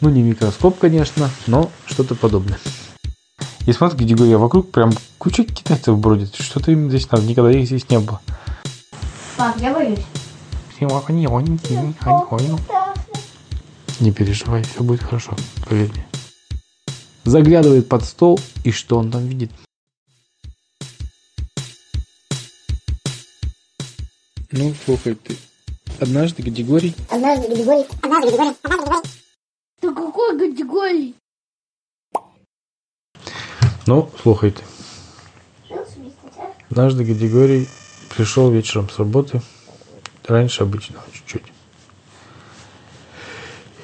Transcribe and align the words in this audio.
Ну, 0.00 0.10
не 0.10 0.22
микроскоп, 0.22 0.78
конечно, 0.78 1.28
но 1.48 1.70
что-то 1.86 2.14
подобное. 2.14 2.58
И 3.66 3.72
смотри, 3.72 4.06
Григорий, 4.06 4.32
а 4.32 4.38
вокруг 4.38 4.70
прям 4.70 4.92
куча 5.18 5.44
китайцев 5.44 5.98
бродит. 5.98 6.34
Что-то 6.36 6.70
им 6.70 6.88
здесь 6.88 7.10
надо, 7.10 7.24
никогда 7.24 7.50
их 7.50 7.66
здесь 7.66 7.88
не 7.90 7.98
было. 7.98 8.20
Пап, 9.36 9.56
я 9.60 9.74
боюсь. 9.74 10.04
Не 13.98 14.12
переживай, 14.12 14.62
все 14.62 14.84
будет 14.84 15.02
хорошо, 15.02 15.34
поверь 15.68 15.90
мне. 15.90 16.06
Заглядывает 17.24 17.88
под 17.88 18.04
стол, 18.04 18.40
и 18.62 18.70
что 18.70 18.98
он 18.98 19.10
там 19.10 19.26
видит? 19.26 19.50
Ну, 24.52 24.72
слухай 24.86 25.14
ты. 25.16 25.36
Однажды 26.00 26.42
Григорий... 26.42 26.94
Однажды 27.10 27.48
Григорий... 27.48 27.84
Однажды 28.00 28.30
Григорий... 28.30 28.54
Однажды 28.62 28.86
Григорий... 28.86 29.08
Ты 29.88 29.94
какой 29.94 30.38
категории? 30.38 31.14
Ну, 33.86 34.10
слухай 34.20 34.50
ты. 34.50 34.62
Однажды 36.70 37.04
Григорий 37.04 37.66
пришел 38.14 38.50
вечером 38.50 38.90
с 38.90 38.98
работы, 38.98 39.40
раньше 40.26 40.64
обычного 40.64 41.02
чуть-чуть. 41.10 41.44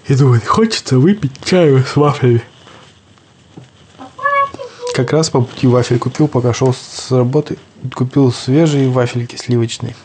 И 0.07 0.15
думает, 0.15 0.47
хочется 0.47 0.99
выпить 0.99 1.43
чаю 1.43 1.83
с 1.83 1.97
вафлями. 1.97 2.43
Как 4.95 5.11
раз 5.11 5.31
по 5.31 5.41
пути 5.41 5.67
вафель 5.67 5.99
купил, 5.99 6.29
пока 6.29 6.53
шел 6.53 6.75
с 6.75 7.11
работы. 7.13 7.57
Купил 7.95 8.31
свежие 8.31 8.91
вафельки 8.91 9.37
сливочные. 9.37 9.97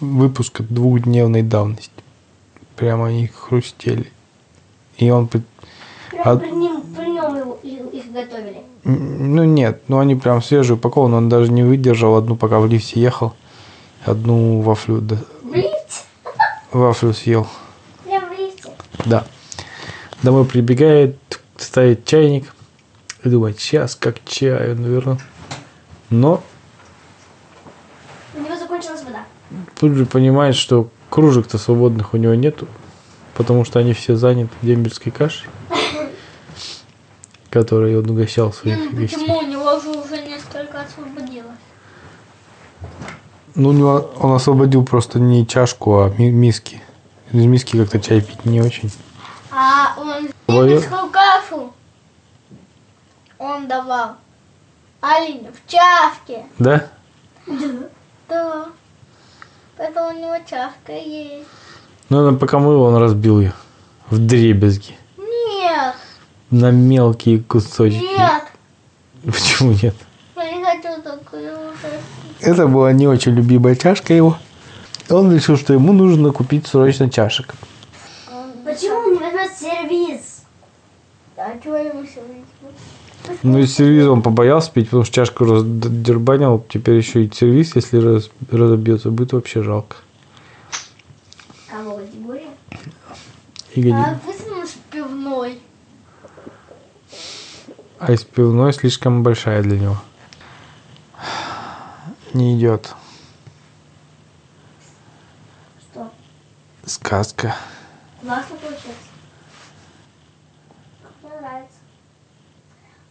Выпуска 0.00 0.62
двухдневной 0.62 1.42
давности. 1.42 1.90
Прямо 2.76 3.08
они 3.08 3.26
хрустели. 3.26 4.10
И 4.98 5.10
он... 5.10 5.28
при- 5.28 5.42
А- 6.24 6.36
При 6.36 6.50
нем, 6.50 6.82
при 6.96 7.06
нем 7.10 7.52
их, 7.92 8.12
готовили. 8.12 8.62
Ну 8.84 9.44
нет, 9.44 9.82
ну 9.88 9.98
они 9.98 10.14
прям 10.14 10.42
свежие 10.42 10.76
упакованы, 10.76 11.16
он 11.16 11.28
даже 11.28 11.50
не 11.52 11.62
выдержал 11.62 12.16
одну, 12.16 12.36
пока 12.36 12.58
в 12.60 12.66
лифте 12.66 13.00
ехал. 13.00 13.34
Одну 14.04 14.60
вафлю, 14.60 15.00
да, 15.00 15.16
В 15.42 15.52
лифте? 15.54 16.04
вафлю 16.72 17.12
съел. 17.12 17.46
Прям 18.04 18.28
в 18.28 18.38
лифте? 18.38 18.70
Да. 19.04 19.24
Домой 20.22 20.44
прибегает, 20.44 21.16
ставит 21.56 22.04
чайник 22.06 22.54
и 23.24 23.28
думает, 23.28 23.58
сейчас 23.60 23.96
как 23.96 24.24
чаю, 24.24 24.76
наверное. 24.80 25.18
Но 26.10 26.42
У 28.34 28.40
него 28.40 28.56
закончилась 28.56 29.02
вода. 29.02 29.24
тут 29.78 29.92
же 29.94 30.06
понимает, 30.06 30.54
что 30.54 30.88
кружек-то 31.10 31.58
свободных 31.58 32.14
у 32.14 32.16
него 32.16 32.34
нету, 32.34 32.68
потому 33.36 33.64
что 33.64 33.78
они 33.78 33.92
все 33.92 34.16
заняты 34.16 34.50
дембельской 34.62 35.12
кашей, 35.12 35.48
которой 37.50 37.96
он 37.98 38.08
угощал 38.08 38.52
своих 38.52 38.92
гостей. 38.94 39.18
Почему 39.18 39.38
у 39.38 39.42
него 39.42 39.78
же 39.80 39.90
уже 39.90 40.22
несколько 40.22 40.80
освободилось? 40.80 41.50
Ну, 43.54 43.70
у 43.70 43.72
него 43.72 44.10
он 44.20 44.32
освободил 44.34 44.84
просто 44.84 45.18
не 45.18 45.46
чашку, 45.46 46.00
а 46.00 46.10
ми- 46.18 46.30
миски. 46.30 46.82
Из 47.32 47.44
миски 47.44 47.76
как-то 47.76 47.98
чай 48.00 48.20
пить 48.20 48.44
не 48.44 48.60
очень. 48.60 48.90
А 49.50 49.94
он 49.98 50.28
дембельскую 50.48 51.10
кашу 51.10 51.72
он 53.38 53.68
давал 53.68 54.16
Алине 55.00 55.50
в 55.52 55.70
чашке. 55.70 56.44
Да? 56.58 56.88
Да. 58.28 58.66
Поэтому 59.76 60.08
у 60.08 60.12
него 60.12 60.36
чашка 60.48 60.92
есть. 60.92 61.46
Ну, 62.08 62.18
она 62.26 62.36
пока 62.38 62.58
мыл, 62.58 62.82
он 62.82 62.96
разбил 62.96 63.40
ее 63.40 63.52
в 64.10 64.18
дребезги. 64.18 64.94
Нет, 65.18 65.94
На 66.50 66.70
мелкие 66.70 67.40
кусочки. 67.40 67.96
нет. 67.98 68.42
Почему 69.24 69.72
нет? 69.72 69.94
Я 70.36 70.52
не 70.56 70.62
хочу 70.64 71.02
такую 71.02 71.52
уже. 71.52 72.00
Это 72.40 72.66
была 72.68 72.92
не 72.92 73.08
очень 73.08 73.32
любимая 73.32 73.74
чашка 73.74 74.14
его. 74.14 74.38
Он 75.10 75.34
решил, 75.34 75.56
что 75.56 75.72
ему 75.72 75.92
нужно 75.92 76.30
купить 76.32 76.66
срочно 76.66 77.10
чашек. 77.10 77.54
Почему 78.64 79.10
не 79.12 79.18
возьмет 79.18 79.50
сервис? 79.58 80.42
А 81.36 81.58
чего 81.62 81.76
ему 81.76 82.02
сервис? 82.04 83.38
Ну 83.42 83.58
и 83.58 83.66
сервиз 83.66 84.06
он 84.06 84.22
побоялся 84.22 84.70
пить, 84.70 84.86
потому 84.86 85.04
что 85.04 85.14
чашку 85.14 85.44
раздербанил. 85.44 86.64
Теперь 86.68 86.96
еще 86.96 87.24
и 87.24 87.32
сервис, 87.32 87.74
если 87.74 87.98
раз- 87.98 88.30
разобьется, 88.50 89.10
будет 89.10 89.32
вообще 89.32 89.62
жалко. 89.62 89.96
Кого 91.68 91.96
категория? 91.98 92.50
И 93.76 93.82
годин. 93.82 93.96
А 93.96 94.18
высунешь 94.24 94.74
пивной. 94.90 95.60
А 97.98 98.10
из 98.10 98.24
пивной 98.24 98.72
слишком 98.72 99.22
большая 99.22 99.62
для 99.62 99.78
него. 99.78 99.98
Не 102.32 102.58
идет. 102.58 102.94
Что? 105.78 106.10
Сказка. 106.86 107.54
Классно 108.22 108.56
получается. 108.56 108.92
Мне 111.22 111.38
нравится. 111.38 111.78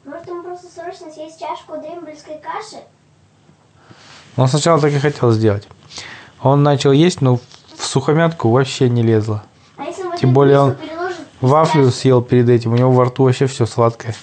Может, 0.04 0.28
ему 0.28 0.44
просто 0.44 0.68
срочно 0.68 1.12
съесть 1.12 1.40
чашку 1.40 1.78
дембельской 1.78 2.40
каши? 2.40 2.84
Он 4.36 4.48
сначала 4.48 4.82
так 4.82 4.92
и 4.92 4.98
хотел 4.98 5.32
сделать. 5.32 5.68
Он 6.42 6.64
начал 6.64 6.92
есть, 6.92 7.22
но 7.22 7.38
в 7.78 7.86
сухомятку 7.86 8.50
вообще 8.50 8.90
не 8.90 9.04
лезло. 9.04 9.44
Тем 10.20 10.34
более 10.34 10.60
он 10.60 10.76
Вафлю 11.42 11.92
съел 11.92 12.22
перед 12.22 12.50
этим, 12.50 12.74
у 12.74 12.78
него 12.78 12.92
во 12.92 13.06
рту 13.06 13.24
вообще 13.24 13.48
все 13.48 13.66
сладкое. 13.66 14.16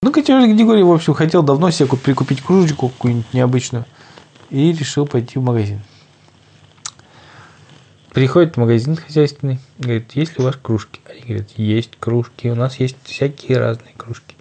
Ну, 0.00 0.12
Григорий, 0.12 0.82
в 0.82 0.92
общем, 0.92 1.14
хотел 1.14 1.42
давно 1.42 1.70
себе 1.70 1.88
куп- 1.88 2.00
прикупить 2.00 2.40
кружечку 2.40 2.88
какую-нибудь 2.88 3.34
необычную. 3.34 3.84
И 4.50 4.72
решил 4.72 5.06
пойти 5.06 5.38
в 5.38 5.42
магазин. 5.42 5.82
Приходит 8.12 8.54
в 8.54 8.60
магазин 8.60 8.96
хозяйственный, 8.96 9.60
говорит, 9.78 10.12
есть 10.12 10.38
ли 10.38 10.42
у 10.42 10.46
вас 10.46 10.56
кружки? 10.56 11.00
Они 11.08 11.20
говорят, 11.20 11.50
есть 11.56 11.90
кружки, 12.00 12.48
у 12.48 12.54
нас 12.54 12.80
есть 12.80 12.96
всякие 13.04 13.58
разные 13.58 13.92
кружки. 13.96 14.34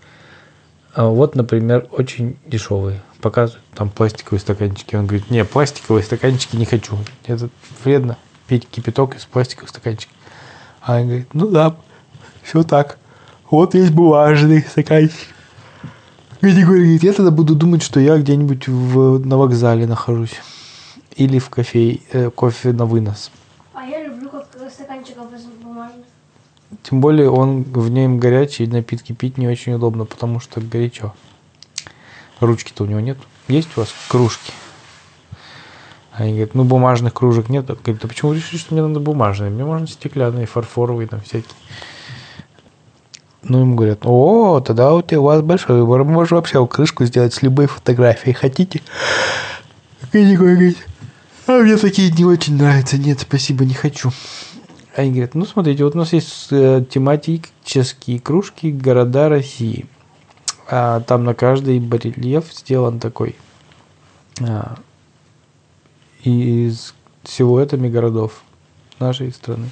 А 0.94 1.07
вот, 1.07 1.35
например, 1.35 1.88
очень 1.91 2.38
дешевые. 2.45 3.01
Показывают 3.22 3.66
там 3.75 3.89
пластиковые 3.89 4.39
стаканчики. 4.39 4.95
Он 4.95 5.06
говорит, 5.06 5.29
не, 5.29 5.44
пластиковые 5.44 6.03
стаканчики 6.03 6.56
не 6.56 6.66
хочу. 6.66 6.97
Это 7.25 7.50
вредно 7.84 8.18
пить 8.47 8.68
кипяток 8.69 9.16
из 9.16 9.25
пластиковых 9.25 9.69
стаканчиков. 9.69 10.16
А 10.81 10.97
он 10.97 11.08
говорит, 11.08 11.34
ну 11.34 11.47
да, 11.47 11.75
все 12.44 12.63
так. 12.63 12.97
Вот 13.50 13.75
есть 13.75 13.91
бумажный 13.91 14.62
стаканчик. 14.62 15.28
Григорий 16.41 16.84
говорит, 16.84 17.03
я 17.03 17.13
тогда 17.13 17.31
буду 17.31 17.56
думать, 17.56 17.81
что 17.81 18.00
я 18.00 18.18
где-нибудь 18.18 18.68
в, 18.68 19.25
на 19.25 19.38
вокзале 19.38 19.88
нахожусь. 19.88 20.36
Или 21.16 21.40
в 21.40 21.50
кафе, 21.50 22.00
э, 22.12 22.30
кофе 22.30 22.74
на 22.74 22.86
вынос. 22.86 23.31
А 23.74 23.84
я 23.84 24.03
люблю 24.03 24.30
как 24.30 24.47
стаканчиков 24.72 25.34
из 25.34 25.46
бумажных. 25.63 26.06
Тем 26.84 27.02
более 27.02 27.30
он 27.30 27.63
в 27.63 27.90
нем 27.90 28.19
горячий, 28.19 28.68
напитки 28.68 29.13
пить 29.13 29.38
не 29.38 29.47
очень 29.47 29.74
удобно, 29.74 30.06
потому 30.06 30.40
что 30.40 30.62
горячо. 30.62 31.13
Ручки-то 32.40 32.84
у 32.84 32.88
него 32.88 33.00
нет. 33.00 33.18
Есть 33.47 33.69
у 33.75 33.80
вас 33.80 33.90
кружки? 34.09 34.52
Они 36.17 36.31
говорят, 36.31 36.55
ну 36.55 36.63
бумажных 36.63 37.13
кружек 37.13 37.47
нет. 37.50 37.69
Он 37.69 37.78
говорит, 37.83 38.03
а 38.03 38.07
почему 38.07 38.31
вы 38.31 38.38
решили, 38.38 38.59
что 38.59 38.73
мне 38.73 38.83
надо 38.83 39.00
бумажные? 39.00 39.51
Мне 39.51 39.63
можно 39.63 39.85
стеклянные, 39.85 40.47
фарфоровые, 40.47 41.07
там 41.07 41.22
всякие. 41.22 41.53
Ну, 43.44 43.59
ему 43.59 43.75
говорят, 43.75 44.00
о, 44.03 44.59
тогда 44.59 44.94
у 44.94 45.01
тебя 45.01 45.22
у 45.22 45.25
вас 45.25 45.41
большой 45.41 45.79
выбор. 45.79 46.03
Мы 46.03 46.11
можем 46.11 46.38
вообще 46.38 46.66
крышку 46.66 47.06
сделать 47.06 47.33
с 47.33 47.44
любой 47.44 47.67
фотографией. 47.67 48.33
Хотите? 48.33 48.81
Григорий 50.11 50.56
говорит, 50.56 50.88
а 51.45 51.59
мне 51.59 51.77
такие 51.77 52.11
не 52.11 52.25
очень 52.25 52.57
нравятся. 52.57 52.97
Нет, 52.97 53.19
спасибо, 53.19 53.63
не 53.63 53.75
хочу. 53.75 54.11
Они 54.95 55.11
говорят, 55.11 55.35
ну 55.35 55.45
смотрите, 55.45 55.83
вот 55.83 55.94
у 55.94 56.00
нас 56.00 56.13
есть 56.13 56.47
э, 56.50 56.83
тематические 56.89 58.19
кружки 58.19 58.71
города 58.71 59.30
России. 59.30 59.86
А, 60.68 61.01
там 61.01 61.24
на 61.24 61.36
каждый 61.36 61.80
барельеф 61.80 62.51
сделан 62.51 63.00
такой 63.00 63.36
а, 64.42 64.77
из 66.31 66.94
силуэтами 67.24 67.88
городов 67.89 68.41
нашей 69.00 69.31
страны. 69.31 69.69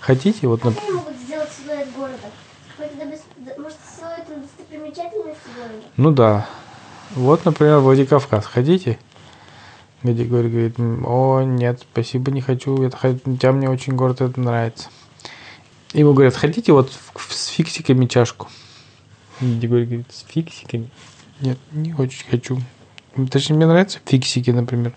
Хотите, 0.00 0.46
вот, 0.46 0.62
нап- 0.62 0.74
Как 0.74 0.82
они 0.84 0.92
могут 0.92 1.16
сделать 1.16 1.48
силуэт 1.52 1.92
города? 1.94 2.30
Может, 3.58 3.78
силуэт 3.98 4.42
достопримечательности 4.42 5.48
города? 5.56 5.74
ну 5.96 6.10
да, 6.12 6.48
вот, 7.10 7.44
например, 7.44 7.78
Владикавказ. 7.78 8.46
Хотите? 8.46 8.98
Где 10.02 10.24
говорит, 10.24 10.50
говорит, 10.50 10.78
«М, 10.80 11.04
о, 11.06 11.42
нет, 11.42 11.80
спасибо, 11.92 12.32
не 12.32 12.40
хочу, 12.40 12.82
это, 12.82 12.96
хо- 12.96 13.18
хотя 13.24 13.52
мне 13.52 13.70
очень 13.70 13.94
город 13.94 14.20
это 14.20 14.40
нравится. 14.40 14.88
Ему 15.92 16.12
говорят, 16.14 16.34
хотите 16.34 16.72
вот 16.72 16.90
с 17.28 17.46
фиксиками 17.48 18.06
чашку? 18.06 18.48
Григорий 19.40 19.84
говорит, 19.86 20.06
с 20.10 20.24
фиксиками? 20.28 20.88
Нет, 21.40 21.58
не 21.70 21.92
очень 21.94 22.26
хочу. 22.28 22.58
Точнее, 23.30 23.56
мне 23.56 23.66
нравятся 23.66 24.00
фиксики, 24.04 24.50
например. 24.50 24.92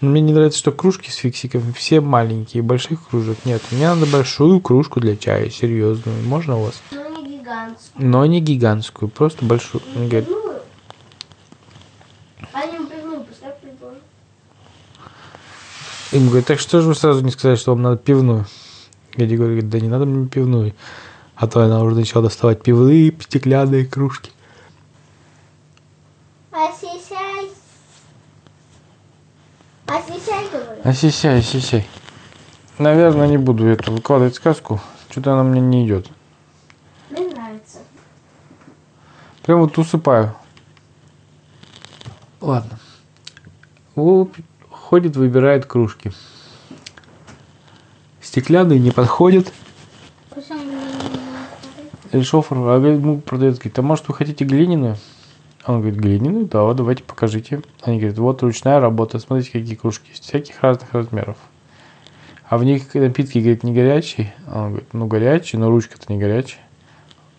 Мне 0.00 0.20
не 0.20 0.32
нравится, 0.32 0.58
что 0.58 0.70
кружки 0.70 1.10
с 1.10 1.16
фиксиками 1.16 1.72
все 1.72 2.00
маленькие, 2.00 2.62
больших 2.62 3.08
кружек 3.08 3.44
нет. 3.44 3.62
Мне 3.72 3.88
надо 3.88 4.06
большую 4.06 4.60
кружку 4.60 5.00
для 5.00 5.16
чая, 5.16 5.50
серьезную. 5.50 6.22
Можно 6.24 6.58
у 6.58 6.64
вас? 6.64 6.80
Ну, 6.92 7.22
не 7.22 7.38
гигантскую. 7.38 8.08
Но 8.08 8.26
не 8.26 8.40
гигантскую, 8.40 9.08
просто 9.08 9.44
большую. 9.44 9.82
Он 9.96 10.08
говорит? 10.08 10.28
А. 10.30 10.58
Им 16.10 16.28
говорят, 16.28 16.46
так 16.46 16.58
что 16.58 16.80
же 16.80 16.88
вы 16.88 16.94
сразу 16.94 17.22
не 17.22 17.30
сказали, 17.30 17.56
что 17.56 17.72
вам 17.72 17.82
надо 17.82 17.98
пивную? 17.98 18.46
Гади 19.14 19.36
говорит, 19.36 19.68
да 19.68 19.78
не 19.78 19.88
надо 19.88 20.06
мне 20.06 20.26
пивную. 20.26 20.74
А 21.34 21.46
то 21.46 21.60
она 21.60 21.82
уже 21.82 21.96
начала 21.96 22.22
доставать 22.22 22.62
пивные 22.62 23.14
стеклянные 23.20 23.84
кружки. 23.84 24.30
Осисяй. 26.50 26.98
Осисяй, 26.98 27.07
Осисяй, 30.84 31.38
осисяй. 31.38 31.86
Наверное, 32.78 33.26
не 33.26 33.38
буду 33.38 33.66
эту 33.66 33.92
выкладывать 33.92 34.34
сказку. 34.34 34.80
Что-то 35.10 35.32
она 35.32 35.42
мне 35.42 35.60
не 35.60 35.86
идет. 35.86 36.08
Мне 37.10 37.26
нравится. 37.28 37.78
Прям 39.42 39.60
вот 39.60 39.78
усыпаю. 39.78 40.34
Ладно. 42.40 42.78
О, 43.96 44.28
ходит, 44.70 45.16
выбирает 45.16 45.64
кружки. 45.64 46.12
Стеклянные 48.20 48.78
не 48.78 48.90
подходят. 48.90 49.52
Или 52.12 52.22
шофер, 52.22 52.56
а 52.58 52.78
ну, 52.78 53.20
продавец 53.20 53.56
говорит, 53.56 53.78
а 53.78 53.82
может 53.82 54.08
вы 54.08 54.14
хотите 54.14 54.44
глиняную? 54.44 54.96
Он 55.68 55.82
говорит, 55.82 56.00
глиняную? 56.00 56.46
Да, 56.46 56.62
вот 56.62 56.76
давайте 56.76 57.02
покажите. 57.02 57.60
Они 57.82 57.98
говорят, 57.98 58.16
вот 58.16 58.42
ручная 58.42 58.80
работа, 58.80 59.18
смотрите, 59.18 59.50
какие 59.52 59.74
кружки 59.74 60.08
есть, 60.08 60.24
всяких 60.24 60.62
разных 60.62 60.94
размеров. 60.94 61.36
А 62.48 62.56
в 62.56 62.64
них 62.64 62.94
напитки, 62.94 63.36
говорит, 63.36 63.64
не 63.64 63.74
горячие. 63.74 64.34
Он 64.50 64.70
говорит, 64.70 64.94
ну 64.94 65.06
горячий, 65.06 65.58
но 65.58 65.68
ручка-то 65.68 66.10
не 66.10 66.18
горячая. 66.18 66.62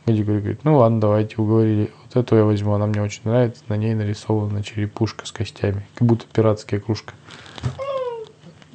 Гади 0.06 0.22
говорит, 0.22 0.64
ну 0.64 0.78
ладно, 0.78 1.02
давайте, 1.02 1.38
уговорили. 1.42 1.92
Вот 2.06 2.18
эту 2.24 2.36
я 2.36 2.44
возьму, 2.44 2.74
она 2.74 2.86
мне 2.86 3.02
очень 3.02 3.22
нравится. 3.24 3.64
На 3.68 3.78
ней 3.78 3.96
нарисована 3.96 4.64
черепушка 4.64 5.26
с 5.26 5.32
костями. 5.32 5.88
Как 5.96 6.08
будто 6.08 6.28
пиратская 6.32 6.80
кружка. 6.80 7.16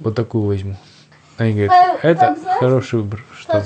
Вот 0.00 0.16
такую 0.16 0.46
возьму. 0.46 0.76
Они 1.36 1.52
говорят, 1.52 2.00
это 2.02 2.36
хороший 2.58 2.98
выбор. 2.98 3.24
Что? 3.38 3.62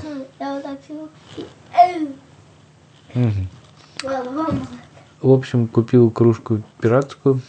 Что 3.97 4.53
В 5.21 5.31
общем, 5.33 5.67
купил 5.67 6.11
кружку 6.11 6.63
пиратскую. 6.81 7.41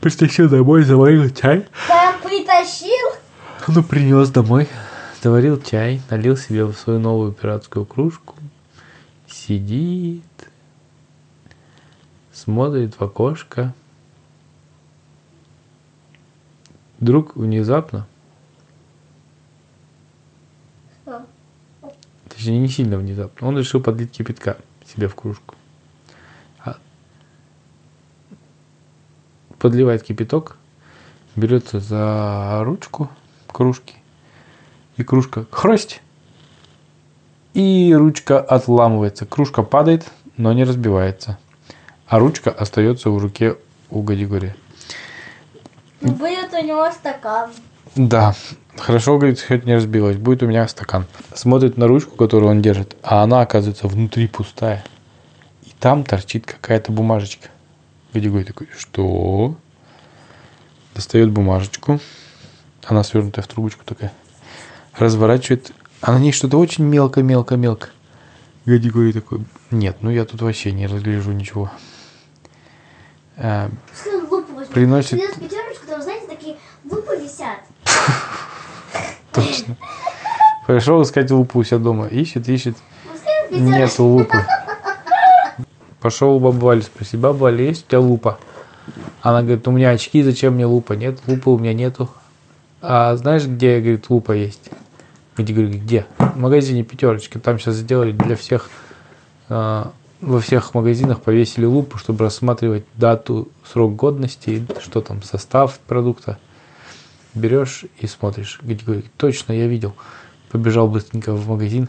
Притащил 0.00 0.48
домой, 0.48 0.84
заварил 0.84 1.28
чай. 1.30 1.66
Так 1.88 2.22
притащил. 2.22 3.18
Ну, 3.66 3.82
принес 3.82 4.30
домой. 4.30 4.68
Заварил 5.20 5.60
чай, 5.60 6.00
налил 6.10 6.36
себе 6.36 6.64
в 6.64 6.74
свою 6.74 7.00
новую 7.00 7.32
пиратскую 7.32 7.86
кружку. 7.86 8.36
Сидит. 9.26 10.22
Смотрит 12.32 12.94
в 12.94 13.02
окошко. 13.02 13.74
Вдруг 17.00 17.34
внезапно, 17.34 18.06
Что? 21.04 21.26
Точнее 22.44 22.58
не 22.58 22.68
сильно 22.68 22.98
внезапно, 22.98 23.48
он 23.48 23.58
решил 23.58 23.80
подлить 23.80 24.10
кипятка 24.10 24.58
себе 24.86 25.08
в 25.08 25.14
кружку. 25.14 25.54
А- 26.62 26.76
Подливает 29.58 30.02
кипяток, 30.02 30.58
берется 31.36 31.80
за 31.80 32.60
ручку 32.62 33.08
кружки, 33.46 33.94
и 34.98 35.04
кружка 35.04 35.46
хрость, 35.50 36.02
и 37.54 37.94
ручка 37.96 38.40
отламывается. 38.40 39.24
Кружка 39.24 39.62
падает, 39.62 40.04
но 40.36 40.52
не 40.52 40.64
разбивается, 40.64 41.38
а 42.06 42.18
ручка 42.18 42.50
остается 42.50 43.08
в 43.08 43.16
руке 43.16 43.56
у 43.88 44.02
Гадигория. 44.02 44.54
Ну, 46.02 46.12
будет 46.12 46.52
у 46.52 46.62
него 46.62 46.90
стакан. 46.90 47.50
Да, 47.96 48.34
хорошо, 48.76 49.18
говорит, 49.18 49.40
хоть 49.40 49.64
не 49.64 49.74
разбилась. 49.74 50.16
Будет 50.16 50.42
у 50.42 50.46
меня 50.46 50.66
стакан. 50.66 51.06
Смотрит 51.34 51.76
на 51.76 51.86
ручку, 51.86 52.16
которую 52.16 52.50
он 52.50 52.60
держит, 52.62 52.96
а 53.02 53.22
она, 53.22 53.40
оказывается, 53.42 53.86
внутри 53.86 54.26
пустая. 54.26 54.84
И 55.62 55.70
там 55.78 56.04
торчит 56.04 56.44
какая-то 56.44 56.90
бумажечка. 56.90 57.48
Гадигой 58.12 58.44
такой, 58.44 58.68
что? 58.76 59.56
Достает 60.94 61.30
бумажечку. 61.30 62.00
Она 62.84 63.02
свернутая 63.04 63.44
в 63.44 63.48
трубочку 63.48 63.84
такая. 63.84 64.12
Разворачивает. 64.96 65.72
А 66.00 66.12
на 66.12 66.18
ней 66.18 66.32
что-то 66.32 66.58
очень 66.58 66.84
мелко-мелко-мелко. 66.84 67.88
Гадигой 68.66 69.12
такой, 69.12 69.44
нет, 69.70 69.98
ну 70.00 70.10
я 70.10 70.24
тут 70.24 70.42
вообще 70.42 70.72
не 70.72 70.86
разгляжу 70.86 71.32
ничего. 71.32 71.70
А. 73.36 73.70
Приносит- 74.72 75.20
пятерочку, 75.38 75.86
там, 75.86 76.02
знаете, 76.02 76.26
такие 76.26 76.56
лупы 76.90 77.16
висят. 77.16 77.60
Точно. 79.32 79.76
Пришел 80.66 81.02
искать 81.02 81.30
лупу 81.30 81.58
у 81.58 81.64
себя 81.64 81.78
дома. 81.78 82.06
Ищет, 82.06 82.48
ищет. 82.48 82.76
Нет 83.50 83.98
лупы. 83.98 84.38
Пошел 86.00 86.36
у 86.36 86.38
бабы 86.38 86.58
Вали 86.58 86.82
баба 87.14 87.34
Валя, 87.34 87.64
есть 87.64 87.86
у 87.86 87.88
тебя 87.88 88.00
лупа? 88.00 88.38
Она 89.22 89.40
говорит, 89.40 89.66
у 89.66 89.70
меня 89.70 89.90
очки, 89.90 90.22
зачем 90.22 90.54
мне 90.54 90.66
лупа? 90.66 90.92
Нет, 90.92 91.18
лупы 91.26 91.50
у 91.50 91.58
меня 91.58 91.72
нету. 91.72 92.10
А 92.82 93.16
знаешь, 93.16 93.46
где, 93.46 93.80
говорит, 93.80 94.10
лупа 94.10 94.32
есть? 94.32 94.70
Где, 95.36 95.54
говорю, 95.54 95.70
где? 95.70 96.06
В 96.18 96.36
магазине 96.36 96.84
пятерочки. 96.84 97.38
Там 97.38 97.58
сейчас 97.58 97.76
сделали 97.76 98.12
для 98.12 98.36
всех, 98.36 98.68
а, 99.48 99.92
во 100.20 100.40
всех 100.40 100.74
магазинах 100.74 101.22
повесили 101.22 101.64
лупу, 101.64 101.96
чтобы 101.96 102.24
рассматривать 102.24 102.84
дату, 102.94 103.48
срок 103.72 103.96
годности, 103.96 104.66
что 104.80 105.00
там, 105.00 105.22
состав 105.22 105.78
продукта. 105.86 106.38
Берешь 107.34 107.84
и 107.98 108.06
смотришь. 108.06 108.60
Говорит, 108.62 109.06
точно, 109.16 109.52
я 109.52 109.66
видел. 109.66 109.94
Побежал 110.50 110.88
быстренько 110.88 111.32
в 111.32 111.48
магазин, 111.48 111.88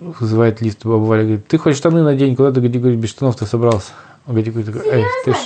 вызывает 0.00 0.60
лифт, 0.60 0.84
баба 0.84 1.02
Валя 1.02 1.22
говорит, 1.22 1.48
ты 1.48 1.58
хоть 1.58 1.76
штаны 1.76 2.02
надень, 2.02 2.36
куда 2.36 2.52
ты, 2.52 2.60
говорит, 2.60 2.98
без 2.98 3.10
штанов 3.10 3.36
ты 3.36 3.46
собрался? 3.46 3.92
Он 4.26 4.34
говорит, 4.34 4.54
эй, 4.86 5.04
ты 5.24 5.32
ж... 5.32 5.36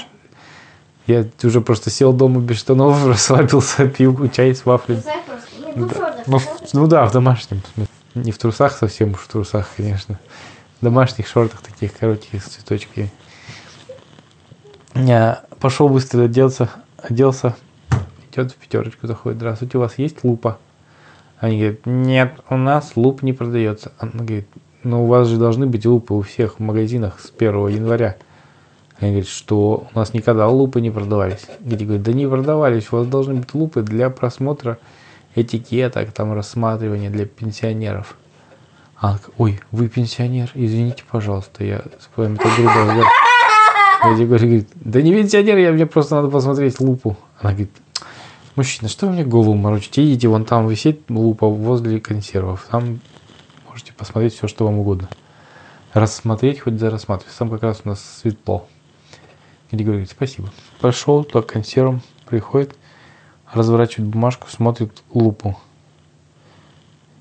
Я 1.06 1.26
уже 1.43 1.61
просто 1.61 1.90
сел 1.90 2.12
дома 2.12 2.40
без 2.40 2.58
штанов, 2.58 3.06
расслабился, 3.06 3.88
пил 3.88 4.29
чай 4.31 4.55
с 4.55 4.64
вафлями. 4.64 5.02
Просто. 5.26 5.49
Нет, 5.58 5.76
ну 5.76 5.88
Да. 5.88 6.25
Ну, 6.26 6.38
в- 6.38 6.73
ну 6.73 6.87
да, 6.87 7.06
в 7.06 7.12
домашнем 7.12 7.62
смысле. 7.75 7.92
Не 8.14 8.30
в 8.33 8.38
трусах 8.38 8.73
совсем 8.76 9.12
уж 9.12 9.21
в 9.21 9.28
трусах, 9.28 9.68
конечно. 9.76 10.18
В 10.80 10.85
домашних 10.85 11.26
шортах 11.26 11.62
таких 11.62 11.97
коротких 11.97 12.42
с 12.42 12.49
цветочками. 12.49 13.11
Я 14.95 15.45
пошел 15.61 15.88
быстро 15.88 16.25
оделся, 16.25 16.68
оделся, 16.99 17.57
идет 18.35 18.53
в 18.53 18.57
пятерочку, 18.57 19.07
заходит. 19.07 19.39
Здравствуйте, 19.39 19.79
у 19.79 19.81
вас 19.81 19.99
есть 19.99 20.25
лупа? 20.25 20.59
Они 21.39 21.59
говорят, 21.59 21.87
нет, 21.87 22.41
у 22.51 22.57
нас 22.57 22.93
луп 22.97 23.23
не 23.23 23.33
продается. 23.33 23.93
Она 23.99 24.12
говорит, 24.25 24.47
ну 24.83 25.05
у 25.05 25.07
вас 25.07 25.29
же 25.29 25.37
должны 25.37 25.67
быть 25.67 25.85
лупы 25.87 26.15
у 26.15 26.23
всех 26.23 26.59
в 26.59 26.62
магазинах 26.62 27.21
с 27.21 27.33
1 27.37 27.69
января. 27.69 28.17
Они 29.01 29.11
говорят, 29.11 29.29
что 29.29 29.89
у 29.93 29.99
нас 29.99 30.15
никогда 30.15 30.49
лупы 30.49 30.81
не 30.81 30.91
продавались. 30.91 31.47
Гиди 31.61 31.85
говорит, 31.85 32.05
да 32.05 32.12
не 32.12 32.29
продавались, 32.29 32.93
у 32.93 32.97
вас 32.97 33.07
должны 33.07 33.35
быть 33.35 33.53
лупы 33.55 33.83
для 33.83 34.11
просмотра 34.11 34.79
этикеток, 35.35 36.12
там 36.12 36.33
рассматривания 36.33 37.11
для 37.11 37.27
пенсионеров. 37.27 38.17
Она 38.97 39.19
такая, 39.19 39.35
ой, 39.39 39.61
вы 39.73 39.89
пенсионер, 39.89 40.51
извините, 40.55 41.03
пожалуйста, 41.11 41.65
я 41.65 41.79
с 41.79 42.09
вами 42.15 42.37
так 42.37 42.55
грубо 42.55 42.71
разговариваю». 42.71 43.07
Говорит, 44.29 44.69
да 44.75 45.01
не 45.03 45.12
пенсионер, 45.12 45.57
я 45.59 45.73
мне 45.73 45.87
просто 45.87 46.17
надо 46.17 46.29
посмотреть 46.29 46.81
лупу. 46.81 47.17
Она 47.41 47.53
говорит, 47.53 47.71
мужчина, 48.56 48.88
что 48.88 49.06
вы 49.06 49.12
мне 49.12 49.25
голову 49.25 49.54
морочите? 49.54 50.04
Идите, 50.04 50.28
вон 50.28 50.44
там 50.44 50.68
висит 50.68 51.09
лупа 51.09 51.47
возле 51.47 52.00
консервов. 52.00 52.66
Там 52.71 53.00
можете 53.68 53.92
посмотреть 53.92 54.35
все, 54.35 54.49
что 54.49 54.64
вам 54.64 54.78
угодно. 54.78 55.09
Рассмотреть, 55.92 56.61
хоть 56.61 56.78
за 56.78 56.90
рассматривать. 56.90 57.37
Там 57.37 57.50
как 57.50 57.62
раз 57.62 57.82
у 57.85 57.88
нас 57.88 58.02
светло. 58.21 58.66
Гиди 59.71 59.85
говорит, 59.85 60.11
спасибо. 60.11 60.50
Пошел 60.80 61.25
туда 61.25 61.42
к 61.42 61.47
консервам, 61.47 62.02
приходит, 62.26 62.76
разворачивает 63.52 64.09
бумажку, 64.11 64.49
смотрит 64.50 65.02
лупу. 65.11 65.59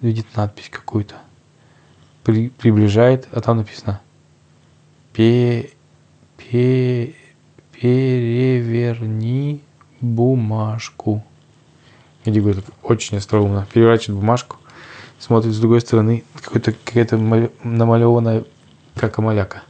Видит 0.01 0.25
надпись 0.35 0.69
какую-то. 0.69 1.15
При- 2.23 2.49
приближает, 2.49 3.27
а 3.31 3.41
там 3.41 3.57
написано 3.57 3.99
«Пе- 5.13 5.71
пе- 6.37 7.15
переверни 7.71 9.61
бумажку. 10.01 11.23
Гиди 12.25 12.39
говорит, 12.39 12.65
очень 12.83 13.17
остроумно. 13.17 13.67
Переворачивает 13.73 14.19
бумажку, 14.19 14.57
смотрит 15.19 15.53
с 15.53 15.59
другой 15.59 15.81
стороны, 15.81 16.23
какой-то 16.41 16.73
какая-то 16.73 17.17
ма- 17.17 17.49
намалеванная 17.63 18.43
кака-маляка. 18.95 19.63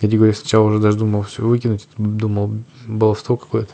Категория 0.00 0.34
сначала 0.34 0.64
уже 0.64 0.80
даже 0.80 0.98
думал 0.98 1.22
все 1.22 1.42
выкинуть, 1.42 1.88
думал 1.96 2.52
баловство 2.86 3.36
какое-то. 3.36 3.72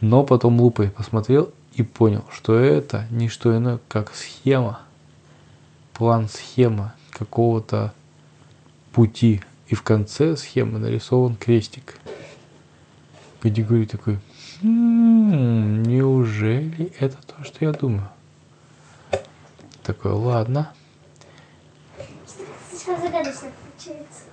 Но 0.00 0.24
потом 0.24 0.60
лупой 0.60 0.90
посмотрел 0.90 1.50
и 1.74 1.82
понял, 1.82 2.24
что 2.32 2.58
это 2.58 3.06
не 3.10 3.28
что 3.28 3.56
иное, 3.56 3.78
как 3.88 4.14
схема, 4.14 4.80
план 5.92 6.28
схема 6.28 6.94
какого-то 7.10 7.92
пути. 8.92 9.42
И 9.68 9.74
в 9.74 9.82
конце 9.82 10.36
схемы 10.36 10.78
нарисован 10.78 11.36
крестик. 11.36 11.98
Категория 13.40 13.86
такой, 13.86 14.18
«М, 14.62 15.82
неужели 15.82 16.92
это 17.00 17.16
то, 17.26 17.42
что 17.42 17.64
я 17.64 17.72
думаю? 17.72 18.06
Такой, 19.82 20.12
ладно. 20.12 20.72
Слишком 22.70 23.00
загадочно 23.00 23.48
получается. 23.62 24.24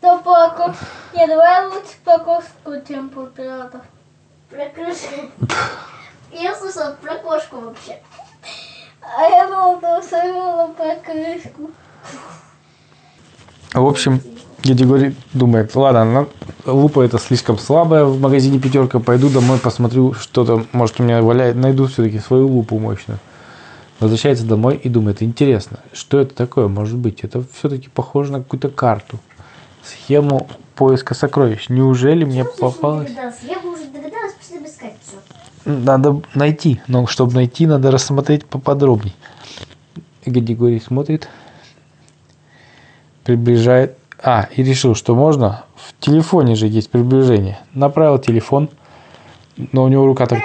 Да 0.00 0.18
пока. 0.18 0.74
Не, 1.14 1.26
давай 1.26 1.68
лучше 1.68 1.94
про 2.04 2.18
кошку, 2.18 2.72
чем 2.86 3.10
про 3.10 3.26
пиратов. 3.26 3.82
Про 4.50 4.68
крышку. 4.70 5.30
Я 6.32 6.56
слышала 6.56 6.96
про 7.00 7.14
кошку 7.16 7.60
вообще. 7.60 8.00
А 9.00 9.22
я 9.22 9.46
думала, 9.46 9.80
ты 9.80 9.98
услышала 9.98 10.72
про 10.72 10.96
крышку. 10.96 11.70
В 13.72 13.86
общем, 13.86 14.20
Григорий 14.74 15.14
думает, 15.32 15.74
ладно, 15.74 16.28
лупа 16.66 17.02
это 17.02 17.18
слишком 17.18 17.58
слабая 17.58 18.04
в 18.04 18.20
магазине 18.20 18.58
пятерка, 18.58 18.98
пойду 18.98 19.28
домой 19.28 19.58
посмотрю, 19.58 20.14
что 20.14 20.44
там, 20.44 20.66
может 20.72 21.00
у 21.00 21.02
меня 21.02 21.22
валяет, 21.22 21.56
найду 21.56 21.86
все-таки 21.86 22.18
свою 22.18 22.48
лупу 22.48 22.78
мощную. 22.78 23.18
Возвращается 24.00 24.44
домой 24.44 24.76
и 24.76 24.88
думает, 24.88 25.22
интересно, 25.22 25.80
что 25.92 26.20
это 26.20 26.34
такое 26.34 26.68
может 26.68 26.96
быть? 26.96 27.24
Это 27.24 27.42
все-таки 27.52 27.88
похоже 27.88 28.32
на 28.32 28.38
какую-то 28.38 28.68
карту, 28.68 29.18
схему 29.82 30.48
поиска 30.76 31.14
сокровищ. 31.14 31.68
Неужели 31.68 32.24
мне 32.24 32.44
попалось? 32.44 33.10
Я 33.42 33.58
бы 33.60 33.72
уже 33.72 33.84
догадалась, 33.86 34.34
бы 34.60 34.66
искать 34.66 34.94
все. 35.02 35.16
Надо 35.64 36.22
найти, 36.34 36.80
но 36.86 37.06
чтобы 37.06 37.34
найти, 37.34 37.66
надо 37.66 37.90
рассмотреть 37.90 38.46
поподробней. 38.46 39.16
Григорий 40.24 40.80
смотрит, 40.80 41.28
приближает. 43.24 43.97
А, 44.20 44.48
и 44.54 44.62
решил, 44.62 44.94
что 44.94 45.14
можно. 45.14 45.64
В 45.76 45.94
телефоне 46.00 46.56
же 46.56 46.66
есть 46.66 46.90
приближение. 46.90 47.58
Направил 47.74 48.18
телефон, 48.18 48.68
но 49.72 49.84
у 49.84 49.88
него 49.88 50.06
рука 50.06 50.26
так... 50.26 50.40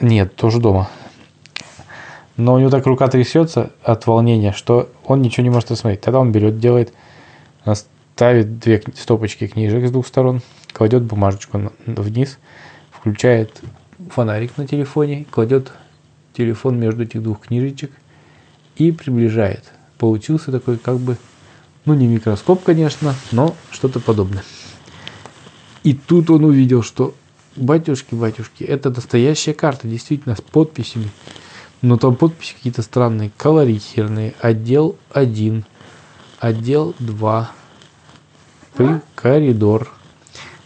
Нет, 0.00 0.36
тоже 0.36 0.60
дома. 0.60 0.88
Но 2.36 2.54
у 2.54 2.58
него 2.58 2.70
так 2.70 2.86
рука 2.86 3.08
трясется 3.08 3.72
от 3.82 4.06
волнения, 4.06 4.52
что 4.52 4.88
он 5.04 5.22
ничего 5.22 5.42
не 5.42 5.50
может 5.50 5.72
рассмотреть. 5.72 6.02
Тогда 6.02 6.20
он 6.20 6.30
берет, 6.30 6.60
делает, 6.60 6.92
ставит 8.14 8.60
две 8.60 8.80
стопочки 8.94 9.48
книжек 9.48 9.88
с 9.88 9.90
двух 9.90 10.06
сторон, 10.06 10.40
кладет 10.72 11.02
бумажечку 11.02 11.72
вниз, 11.84 12.38
включает 12.92 13.60
фонарик 14.10 14.56
на 14.56 14.68
телефоне, 14.68 15.26
кладет 15.30 15.72
телефон 16.32 16.78
между 16.78 17.02
этих 17.02 17.22
двух 17.24 17.40
книжечек 17.40 17.90
и 18.76 18.92
приближает. 18.92 19.64
Получился 19.98 20.52
такой 20.52 20.78
как 20.78 20.98
бы, 20.98 21.16
ну 21.88 21.94
не 21.94 22.06
микроскоп, 22.06 22.62
конечно, 22.62 23.14
но 23.32 23.56
что-то 23.70 23.98
подобное. 23.98 24.44
И 25.84 25.94
тут 25.94 26.28
он 26.28 26.44
увидел, 26.44 26.82
что 26.82 27.14
батюшки, 27.56 28.14
батюшки, 28.14 28.62
это 28.62 28.90
настоящая 28.90 29.54
карта, 29.54 29.88
действительно, 29.88 30.36
с 30.36 30.42
подписями. 30.42 31.08
Но 31.80 31.96
там 31.96 32.14
подписи 32.14 32.54
какие-то 32.54 32.82
странные, 32.82 33.30
колорихерные. 33.38 34.34
Отдел 34.38 34.96
1, 35.12 35.64
отдел 36.40 36.94
2, 36.98 37.50
при 38.74 39.00
коридор. 39.14 39.88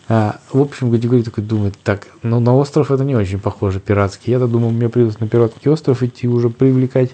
А, 0.09 0.41
в 0.53 0.61
общем, 0.61 0.91
Гадигорий 0.91 1.23
такой 1.23 1.45
думает, 1.45 1.77
так, 1.85 2.09
ну 2.25 2.41
на 2.41 2.57
остров 2.57 2.91
это 2.91 3.05
не 3.05 3.15
очень 3.15 3.39
похоже, 3.39 3.79
пиратский. 3.79 4.33
Я-то 4.33 4.49
думал, 4.49 4.71
мне 4.73 4.89
придется 4.89 5.21
на 5.21 5.29
пиратский 5.29 5.71
остров 5.71 6.03
идти 6.03 6.27
уже 6.27 6.51
привлекать 6.51 7.13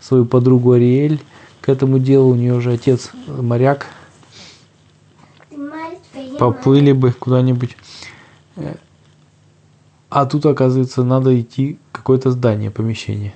свою 0.00 0.24
подругу 0.24 0.72
Ариэль 0.72 1.20
к 1.64 1.70
этому 1.70 1.98
делу. 1.98 2.32
У 2.32 2.34
нее 2.34 2.52
уже 2.52 2.72
отец 2.72 3.10
моряк. 3.26 3.86
Поплыли 6.38 6.92
бы 6.92 7.12
куда-нибудь. 7.12 7.76
Э, 8.56 8.74
А 10.10 10.26
тут, 10.26 10.44
оказывается, 10.44 11.02
надо 11.04 11.40
идти 11.40 11.78
в 11.88 11.96
какое-то 11.96 12.30
здание, 12.30 12.70
помещение. 12.70 13.34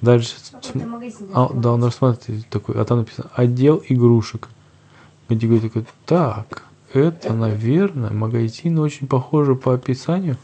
Дальше. 0.00 0.34
магазин. 0.74 1.28
А, 1.34 1.50
да, 1.52 1.72
он 1.72 1.84
рассматривает 1.84 2.48
такой, 2.48 2.80
а 2.80 2.84
там 2.84 2.98
написано 2.98 3.30
отдел 3.34 3.82
игрушек. 3.86 4.48
Гадигорий 5.28 5.60
такой, 5.60 5.84
так, 6.06 6.64
это, 6.94 7.34
наверное, 7.34 8.10
магазин 8.10 8.78
очень 8.78 9.06
похоже 9.06 9.56
по 9.56 9.74
описанию 9.74 10.36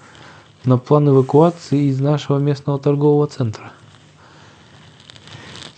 на 0.65 0.77
план 0.77 1.09
эвакуации 1.09 1.85
из 1.89 2.01
нашего 2.01 2.39
местного 2.39 2.79
торгового 2.79 3.27
центра. 3.29 3.73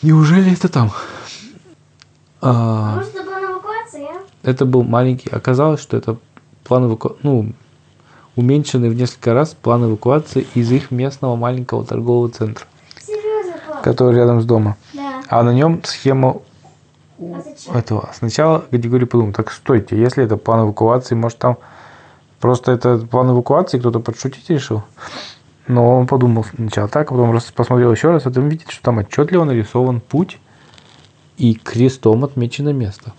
Неужели 0.05 0.53
это 0.53 0.69
там? 0.69 0.91
А, 2.43 2.97
Может, 2.97 3.15
это 3.15 3.25
была 3.25 3.41
эвакуация, 3.43 4.07
а? 4.11 4.21
это 4.43 4.67
был 4.67 4.83
маленький. 4.83 5.31
Оказалось, 5.31 5.81
что 5.81 5.97
это 5.97 6.19
план 6.63 6.85
эвакуации, 6.87 7.21
ну, 7.23 7.53
уменьшенный 8.37 8.91
в 8.91 8.95
несколько 8.95 9.33
раз 9.33 9.55
план 9.55 9.85
эвакуации 9.87 10.47
из 10.55 10.71
их 10.71 10.91
местного 10.91 11.37
маленького 11.37 11.87
торгового 11.87 12.29
центра, 12.29 12.67
Серьезно, 13.01 13.55
пап? 13.67 13.83
который 13.83 14.15
рядом 14.17 14.43
с 14.43 14.45
домом. 14.45 14.75
Да. 14.93 15.23
А 15.27 15.43
на 15.43 15.55
нем 15.55 15.83
схема 15.85 16.43
А 17.19 17.41
зачем? 17.43 17.75
этого. 17.75 18.11
Сначала 18.15 18.67
Гадигорий 18.71 19.07
подумал, 19.07 19.33
так 19.33 19.51
стойте, 19.51 19.97
если 19.99 20.23
это 20.23 20.37
план 20.37 20.67
эвакуации, 20.67 21.15
может 21.15 21.39
там 21.39 21.57
просто 22.41 22.73
это 22.73 22.99
план 22.99 23.31
эвакуации, 23.31 23.79
кто-то 23.79 24.01
подшутить 24.01 24.51
решил. 24.51 24.83
Но 25.67 25.99
он 25.99 26.07
подумал 26.07 26.45
сначала 26.45 26.89
так, 26.89 27.11
а 27.11 27.15
потом 27.15 27.39
посмотрел 27.55 27.91
еще 27.93 28.11
раз, 28.11 28.27
а 28.27 28.31
там 28.31 28.49
видит, 28.49 28.71
что 28.71 28.83
там 28.83 28.99
отчетливо 28.99 29.45
нарисован 29.45 30.01
путь 30.01 30.39
и 31.39 31.55
крестом 31.55 32.25
отмечено 32.25 32.73
место. 32.73 33.13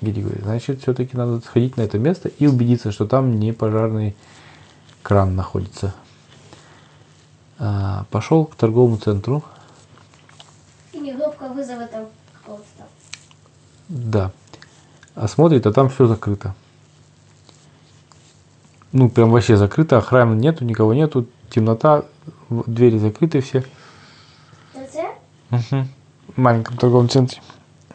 Гадигорий, 0.00 0.42
значит, 0.42 0.82
все-таки 0.82 1.16
надо 1.16 1.40
сходить 1.40 1.76
на 1.76 1.82
это 1.82 1.98
место 1.98 2.28
и 2.28 2.46
убедиться, 2.46 2.90
что 2.90 3.06
там 3.06 3.38
не 3.38 3.52
пожарный 3.52 4.16
кран 5.02 5.36
находится. 5.36 5.94
А, 7.58 8.04
пошел 8.10 8.44
к 8.44 8.56
торговому 8.56 8.96
центру, 8.96 9.44
И 10.92 10.98
не 10.98 11.12
кнопка 11.12 11.48
вызова 11.48 11.86
там 11.86 12.06
какого-то 12.32 12.64
там. 12.76 12.86
Да. 13.88 14.32
А 15.14 15.28
смотрит, 15.28 15.64
а 15.66 15.72
там 15.72 15.88
все 15.88 16.06
закрыто. 16.06 16.54
Ну, 18.90 19.08
прям 19.08 19.30
вообще 19.30 19.56
закрыто, 19.56 19.98
охраны 19.98 20.34
нету, 20.34 20.64
никого 20.64 20.94
нету, 20.94 21.26
темнота, 21.54 22.02
в- 22.48 22.64
двери 22.68 22.98
закрыты 22.98 23.40
все. 23.40 23.62
ТЦ? 24.72 24.96
Угу. 25.50 25.86
В 26.36 26.38
маленьком 26.38 26.76
торговом 26.76 27.08
центре. 27.08 27.40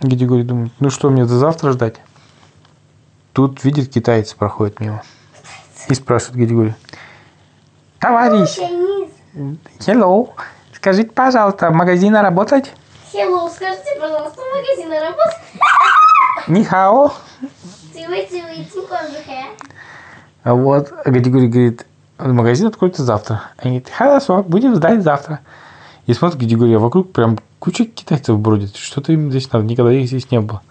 Григорий 0.02 0.44
думает, 0.44 0.72
ну 0.80 0.90
что, 0.90 1.10
мне 1.10 1.26
до 1.26 1.38
завтра 1.38 1.74
ждать? 1.74 1.96
Тут 3.34 3.64
видит 3.66 3.92
китаец 3.92 4.34
проходит 4.34 4.80
мимо. 4.80 5.04
И 5.90 5.94
спрашивает 5.94 6.38
Григорий. 6.38 6.76
Товарищ, 8.00 8.58
hello, 9.80 10.30
скажите, 10.74 11.10
пожалуйста, 11.10 11.70
магазин 11.72 12.16
работать? 12.16 12.72
Hello, 13.14 13.50
скажите, 13.50 14.00
пожалуйста, 14.00 14.42
магазин 14.56 14.92
работает? 14.92 15.42
Нихао. 16.48 17.12
А 20.44 20.54
вот 20.54 20.94
Григорий 21.06 21.48
говорит, 21.48 21.86
магазин 22.20 22.68
откроется 22.68 23.04
завтра. 23.04 23.44
Они 23.58 23.80
говорят, 23.80 23.96
хорошо, 23.96 24.44
будем 24.44 24.76
ждать 24.76 25.04
завтра. 25.04 25.40
И 26.06 26.14
смотрит 26.14 26.42
Григорий, 26.42 26.74
а 26.74 26.80
вокруг 26.80 27.12
прям 27.12 27.40
куча 27.60 27.86
китайцев 27.86 28.38
бродит. 28.40 28.76
Что-то 28.76 29.14
им 29.14 29.30
здесь 29.30 29.52
надо, 29.52 29.66
никогда 29.66 29.94
их 29.94 30.08
здесь 30.08 30.30
не 30.32 30.40
было. 30.42 30.62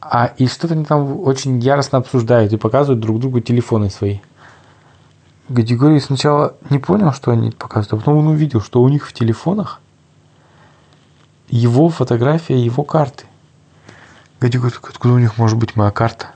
А 0.00 0.32
и 0.36 0.46
что-то 0.46 0.74
они 0.74 0.84
там 0.84 1.20
очень 1.20 1.58
яростно 1.60 1.98
обсуждают 1.98 2.52
и 2.52 2.56
показывают 2.56 3.00
друг 3.00 3.20
другу 3.20 3.40
телефоны 3.40 3.88
свои. 3.88 4.18
Григорий 5.48 6.00
сначала 6.00 6.54
не 6.70 6.78
понял, 6.78 7.12
что 7.12 7.30
они 7.30 7.50
показывают, 7.50 7.92
а 7.92 7.96
потом 7.96 8.18
он 8.18 8.28
увидел, 8.28 8.60
что 8.60 8.82
у 8.82 8.88
них 8.88 9.06
в 9.06 9.12
телефонах 9.12 9.80
его 11.48 11.88
фотография, 11.88 12.58
его 12.58 12.82
карты. 12.82 13.26
Григорий 14.40 14.72
такой, 14.72 14.90
откуда 14.90 15.14
у 15.14 15.18
них 15.18 15.38
может 15.38 15.58
быть 15.58 15.76
моя 15.76 15.90
карта? 15.90 16.28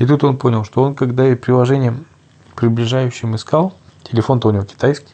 И 0.00 0.06
тут 0.06 0.24
он 0.24 0.38
понял, 0.38 0.64
что 0.64 0.82
он, 0.82 0.94
когда 0.94 1.28
и 1.28 1.34
приложением 1.34 2.06
приближающим 2.56 3.36
искал, 3.36 3.74
телефон-то 4.02 4.48
у 4.48 4.50
него 4.50 4.64
китайский, 4.64 5.12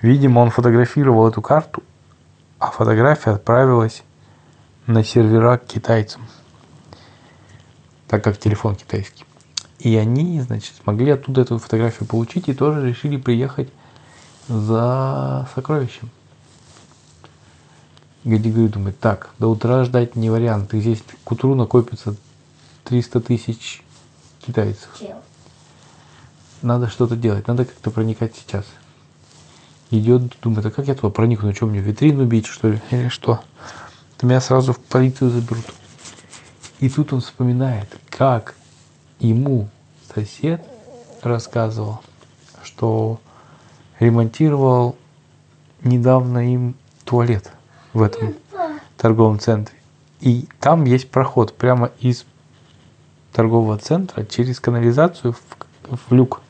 видимо, 0.00 0.38
он 0.38 0.50
фотографировал 0.50 1.26
эту 1.28 1.42
карту, 1.42 1.82
а 2.60 2.70
фотография 2.70 3.32
отправилась 3.32 4.04
на 4.86 5.02
сервера 5.02 5.58
к 5.58 5.66
китайцам, 5.66 6.22
так 8.06 8.22
как 8.22 8.38
телефон 8.38 8.76
китайский. 8.76 9.24
И 9.80 9.96
они, 9.96 10.40
значит, 10.42 10.74
смогли 10.80 11.10
оттуда 11.10 11.40
эту 11.40 11.58
фотографию 11.58 12.08
получить 12.08 12.48
и 12.48 12.54
тоже 12.54 12.86
решили 12.86 13.16
приехать 13.16 13.68
за 14.46 15.48
сокровищем. 15.56 16.08
Гади 18.22 18.48
говорит, 18.48 18.70
думает, 18.70 19.00
так, 19.00 19.30
до 19.40 19.48
утра 19.48 19.82
ждать 19.82 20.14
не 20.14 20.30
вариант. 20.30 20.70
Здесь 20.72 21.02
к 21.24 21.32
утру 21.32 21.56
накопится 21.56 22.14
300 22.84 23.20
тысяч 23.22 23.82
китайцев. 24.48 24.88
Надо 26.62 26.88
что-то 26.88 27.16
делать, 27.16 27.46
надо 27.46 27.66
как-то 27.66 27.90
проникать 27.90 28.34
сейчас. 28.34 28.64
Идет, 29.90 30.36
думает, 30.42 30.66
а 30.66 30.70
как 30.70 30.88
я 30.88 30.94
туда 30.94 31.10
проникну? 31.10 31.54
Что, 31.54 31.66
мне 31.66 31.80
витрину 31.80 32.24
бить, 32.24 32.46
что 32.46 32.68
ли? 32.68 32.80
Или 32.90 33.08
что? 33.08 33.40
То 34.16 34.26
меня 34.26 34.40
сразу 34.40 34.72
в 34.72 34.80
полицию 34.80 35.30
заберут. 35.30 35.64
И 36.80 36.88
тут 36.88 37.12
он 37.12 37.20
вспоминает, 37.20 37.88
как 38.08 38.54
ему 39.20 39.68
сосед 40.14 40.64
рассказывал, 41.22 42.00
что 42.62 43.20
ремонтировал 43.98 44.96
недавно 45.82 46.52
им 46.52 46.74
туалет 47.04 47.52
в 47.92 48.02
этом 48.02 48.34
торговом 48.96 49.38
центре. 49.38 49.76
И 50.20 50.48
там 50.60 50.84
есть 50.84 51.10
проход 51.10 51.54
прямо 51.54 51.90
из 52.00 52.24
торгового 53.38 53.78
центра 53.78 54.24
через 54.24 54.58
канализацию 54.58 55.32
в, 55.32 55.96
в 56.08 56.12
люк. 56.12 56.40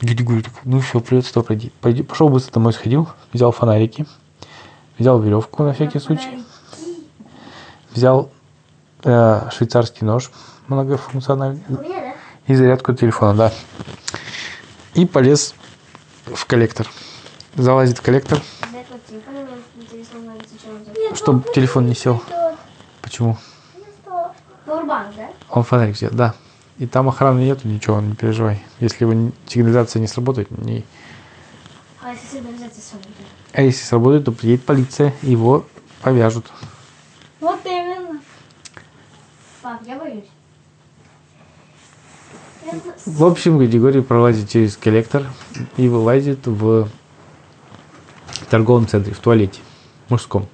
Люди 0.00 0.24
говорят, 0.24 0.46
ну 0.64 0.80
все, 0.80 0.98
придется 0.98 1.32
туда 1.32 1.44
пройти. 1.44 1.72
Пойди, 1.80 2.02
пошел 2.02 2.28
быстро 2.28 2.54
домой 2.54 2.72
сходил, 2.72 3.08
взял 3.32 3.52
фонарики, 3.52 4.04
взял 4.98 5.20
веревку 5.20 5.62
на 5.62 5.74
всякий 5.74 6.00
случай, 6.00 6.44
взял 7.94 8.32
э, 9.04 9.48
швейцарский 9.52 10.04
нож 10.04 10.32
многофункциональный 10.66 11.62
и 12.48 12.54
зарядку 12.56 12.92
телефона, 12.94 13.34
да. 13.34 13.52
И 14.94 15.06
полез 15.06 15.54
в 16.26 16.46
коллектор. 16.46 16.88
Залазит 17.54 17.98
в 17.98 18.02
коллектор, 18.02 18.42
чтобы 21.14 21.44
телефон 21.54 21.86
не 21.86 21.94
сел. 21.94 22.20
Почему? 23.02 23.36
Пауэрбанк, 24.88 25.16
да? 25.16 25.28
Он 25.50 25.62
фонарик 25.62 25.94
взял, 25.94 26.10
да. 26.12 26.34
И 26.78 26.86
там 26.86 27.08
охраны 27.08 27.40
нету, 27.40 27.68
ничего, 27.68 28.00
не 28.00 28.14
переживай. 28.14 28.62
Если 28.80 29.04
его 29.04 29.32
сигнализация 29.46 30.00
не 30.00 30.06
сработает, 30.06 30.50
не... 30.50 30.84
А 32.00 32.12
если 32.12 32.38
сигнализация 32.38 32.82
сработает? 32.82 33.26
а 33.52 33.62
если 33.62 33.84
сработает, 33.84 34.24
то 34.24 34.32
приедет 34.32 34.64
полиция, 34.64 35.14
его 35.22 35.66
повяжут. 36.02 36.46
Вот 37.40 37.60
именно. 37.64 38.20
Пап, 39.62 39.80
я 39.86 39.98
боюсь. 39.98 40.24
В 43.06 43.24
общем, 43.24 43.58
Григорий 43.58 44.02
пролазит 44.02 44.50
через 44.50 44.76
коллектор 44.76 45.24
и 45.76 45.88
вылазит 45.88 46.46
в 46.46 46.88
торговом 48.50 48.86
центре, 48.86 49.14
в 49.14 49.18
туалете, 49.18 49.60
мужском. 50.08 50.46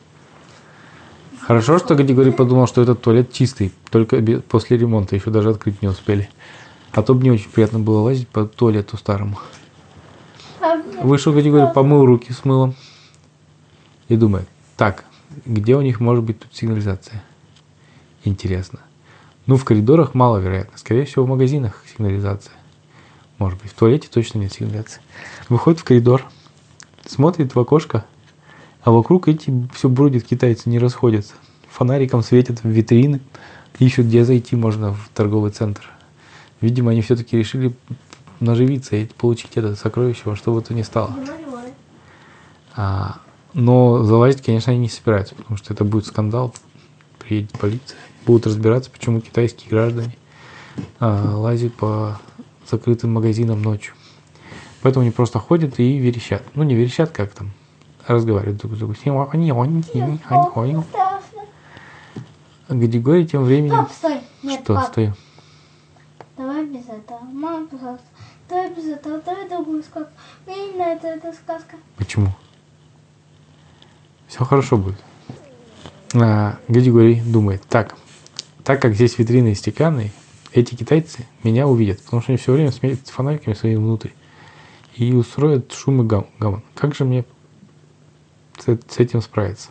Хорошо, 1.47 1.79
что 1.79 1.95
Григорий 1.95 2.31
подумал, 2.31 2.67
что 2.67 2.81
этот 2.81 3.03
туалет 3.03 3.31
чистый, 3.31 3.71
только 3.91 4.23
после 4.49 4.79
ремонта, 4.79 5.15
еще 5.15 5.31
даже 5.31 5.51
открыть 5.51 5.83
не 5.83 5.89
успели. 5.89 6.31
А 6.93 7.03
то 7.03 7.15
бы 7.15 7.23
не 7.23 7.31
очень 7.31 7.51
приятно 7.51 7.79
было 7.79 8.01
лазить 8.01 8.29
по 8.29 8.47
туалету 8.47 8.97
старому. 8.97 9.39
Вышел 11.03 11.35
Григорий, 11.35 11.71
помыл 11.75 12.07
руки 12.07 12.33
с 12.33 12.47
мылом 12.47 12.75
и 14.09 14.17
думает, 14.17 14.49
так, 14.79 15.05
где 15.45 15.77
у 15.77 15.83
них 15.83 16.01
может 16.01 16.25
быть 16.25 16.41
тут 16.41 16.55
сигнализация? 16.55 17.23
Интересно. 18.25 18.81
Ну, 19.45 19.57
в 19.57 19.65
коридорах 19.67 20.15
маловероятно. 20.15 20.79
Скорее 20.79 21.05
всего, 21.05 21.27
в 21.27 21.29
магазинах 21.29 21.85
сигнализация. 21.93 22.55
Может 23.37 23.61
быть, 23.61 23.71
в 23.71 23.75
туалете 23.75 24.09
точно 24.11 24.39
нет 24.39 24.53
сигнализации. 24.55 25.03
Выходит 25.51 25.81
в 25.81 25.85
коридор, 25.85 26.25
смотрит 27.05 27.55
в 27.55 27.61
окошко, 27.61 28.07
а 28.85 28.91
вокруг 28.91 29.29
эти 29.29 29.53
все 29.75 29.89
бродят 29.89 30.25
китайцы, 30.25 30.69
не 30.69 30.79
расходятся. 30.79 31.33
Фонариком 31.71 32.23
светят 32.23 32.63
в 32.63 32.69
витрины, 32.69 33.21
ищут, 33.79 34.07
где 34.07 34.25
зайти 34.25 34.57
можно 34.57 34.93
в 34.93 35.09
торговый 35.15 35.51
центр. 35.51 35.91
Видимо, 36.61 36.93
они 36.93 37.01
все-таки 37.01 37.37
решили 37.37 37.75
наживиться 38.41 38.97
и 38.97 39.07
получить 39.07 39.53
это 39.55 39.75
сокровище 39.75 40.23
во 40.27 40.37
что 40.37 40.53
бы 40.53 40.61
то 40.61 40.75
ни 40.75 40.83
стало. 40.83 41.15
А, 42.77 43.17
но 43.55 44.03
залазить, 44.05 44.43
конечно, 44.43 44.73
они 44.73 44.83
не 44.83 44.89
собираются, 44.89 45.35
потому 45.35 45.57
что 45.57 45.73
это 45.73 45.85
будет 45.85 46.07
скандал. 46.07 46.55
Приедет 47.19 47.53
полиция, 47.53 47.99
будут 48.27 48.47
разбираться, 48.47 48.91
почему 48.91 49.21
китайские 49.21 49.71
граждане 49.71 50.15
а, 51.01 51.37
лазят 51.37 51.73
по 51.75 52.21
закрытым 52.71 53.15
магазинам 53.15 53.63
ночью. 53.63 53.95
Поэтому 54.83 55.05
они 55.05 55.11
просто 55.11 55.39
ходят 55.39 55.81
и 55.81 55.97
верещат. 55.99 56.43
Ну, 56.55 56.65
не 56.65 56.75
верещат, 56.75 57.11
как 57.11 57.31
там, 57.31 57.53
разговаривают 58.07 58.59
друг 58.59 58.75
с 58.75 58.79
другом. 58.79 58.97
Они, 59.33 59.51
они, 59.51 59.85
они, 59.95 60.21
они. 60.55 60.83
А 62.67 62.75
Григорий 62.75 63.27
тем 63.27 63.45
временем... 63.45 63.77
Пап, 63.77 63.93
стой. 63.93 64.21
Нет, 64.43 64.63
Что, 64.65 64.75
пап, 64.75 64.87
стою? 64.89 65.13
давай 66.37 66.65
без 66.67 66.85
этого. 66.89 67.21
Мама, 67.21 67.67
пожалуйста. 67.67 68.07
Давай 68.49 68.75
без 68.75 68.85
этого. 68.87 69.21
Давай 69.21 69.49
другую 69.49 69.83
сказку. 69.83 70.11
Мне 70.47 70.69
не 70.69 70.79
нравится 70.79 71.09
эта 71.09 71.33
сказка. 71.33 71.77
Почему? 71.97 72.29
Все 74.29 74.45
хорошо 74.45 74.77
будет. 74.77 74.97
А, 76.15 76.59
Григорий 76.69 77.21
думает, 77.21 77.63
так, 77.69 77.95
так 78.63 78.81
как 78.81 78.95
здесь 78.95 79.19
витрины 79.19 79.55
стеклянные, 79.55 80.11
эти 80.53 80.75
китайцы 80.75 81.27
меня 81.43 81.67
увидят, 81.67 82.03
потому 82.03 82.23
что 82.23 82.33
они 82.33 82.39
все 82.39 82.53
время 82.53 82.71
светят 82.73 83.09
фонариками 83.09 83.55
своими 83.55 83.77
внутрь 83.77 84.11
и 84.95 85.13
устроят 85.13 85.73
шум 85.73 86.03
и 86.03 86.05
гам- 86.07 86.29
гамон. 86.39 86.63
Как 86.75 86.95
же 86.95 87.05
мне 87.05 87.25
с, 88.67 88.99
этим 88.99 89.23
справиться? 89.23 89.69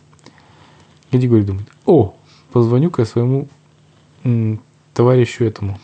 Григорий 1.10 1.44
думает, 1.44 1.68
о, 1.86 2.14
позвоню-ка 2.52 3.02
я 3.02 3.06
своему 3.06 3.48
м, 4.24 4.60
товарищу 4.92 5.44
этому, 5.44 5.78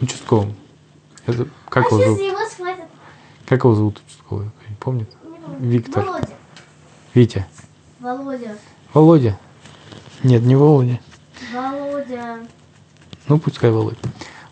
участковому. 0.00 0.54
Это, 1.26 1.48
как 1.68 1.86
а 1.86 1.88
его 1.88 2.04
зовут? 2.04 2.20
его 2.20 2.46
схватят. 2.48 2.84
Как 3.46 3.64
его 3.64 3.74
зовут 3.74 4.00
участковый? 4.06 4.50
Помнит? 4.80 5.08
Не 5.24 5.38
помню. 5.38 5.58
Виктор. 5.60 6.04
Володя. 6.04 6.28
Витя. 7.14 7.46
Володя. 8.00 8.58
Володя. 8.94 9.38
Нет, 10.22 10.42
не 10.42 10.56
Володя. 10.56 11.00
Володя. 11.52 12.38
Ну, 13.26 13.38
пускай 13.38 13.70
Володя. 13.70 13.98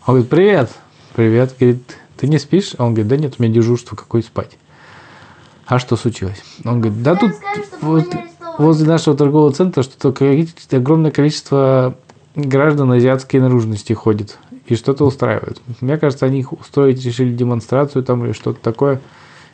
Он 0.05 0.15
говорит, 0.15 0.29
привет. 0.29 0.71
Привет. 1.15 1.55
Говорит, 1.59 1.97
ты 2.17 2.27
не 2.27 2.39
спишь? 2.39 2.75
Он 2.77 2.93
говорит, 2.93 3.07
да 3.07 3.17
нет, 3.17 3.35
у 3.37 3.43
меня 3.43 3.53
дежурство, 3.53 3.95
какое 3.95 4.21
спать. 4.21 4.57
А 5.67 5.79
что 5.79 5.97
случилось? 5.97 6.41
Он 6.63 6.79
говорит, 6.81 7.03
да 7.03 7.15
тут 7.15 7.33
вот, 7.81 8.07
возле 8.57 8.87
нашего 8.87 9.17
торгового 9.17 9.51
центра 9.51 9.83
что-то 9.83 10.13
огромное 10.71 11.11
количество 11.11 11.95
граждан 12.35 12.91
азиатской 12.91 13.41
наружности 13.41 13.91
ходит 13.93 14.37
и 14.65 14.75
что-то 14.75 15.05
устраивают. 15.05 15.61
Мне 15.81 15.97
кажется, 15.97 16.25
они 16.25 16.39
их 16.39 16.53
устроить 16.53 17.03
решили 17.05 17.33
демонстрацию 17.33 18.03
там 18.03 18.23
или 18.25 18.31
что-то 18.31 18.61
такое. 18.61 19.01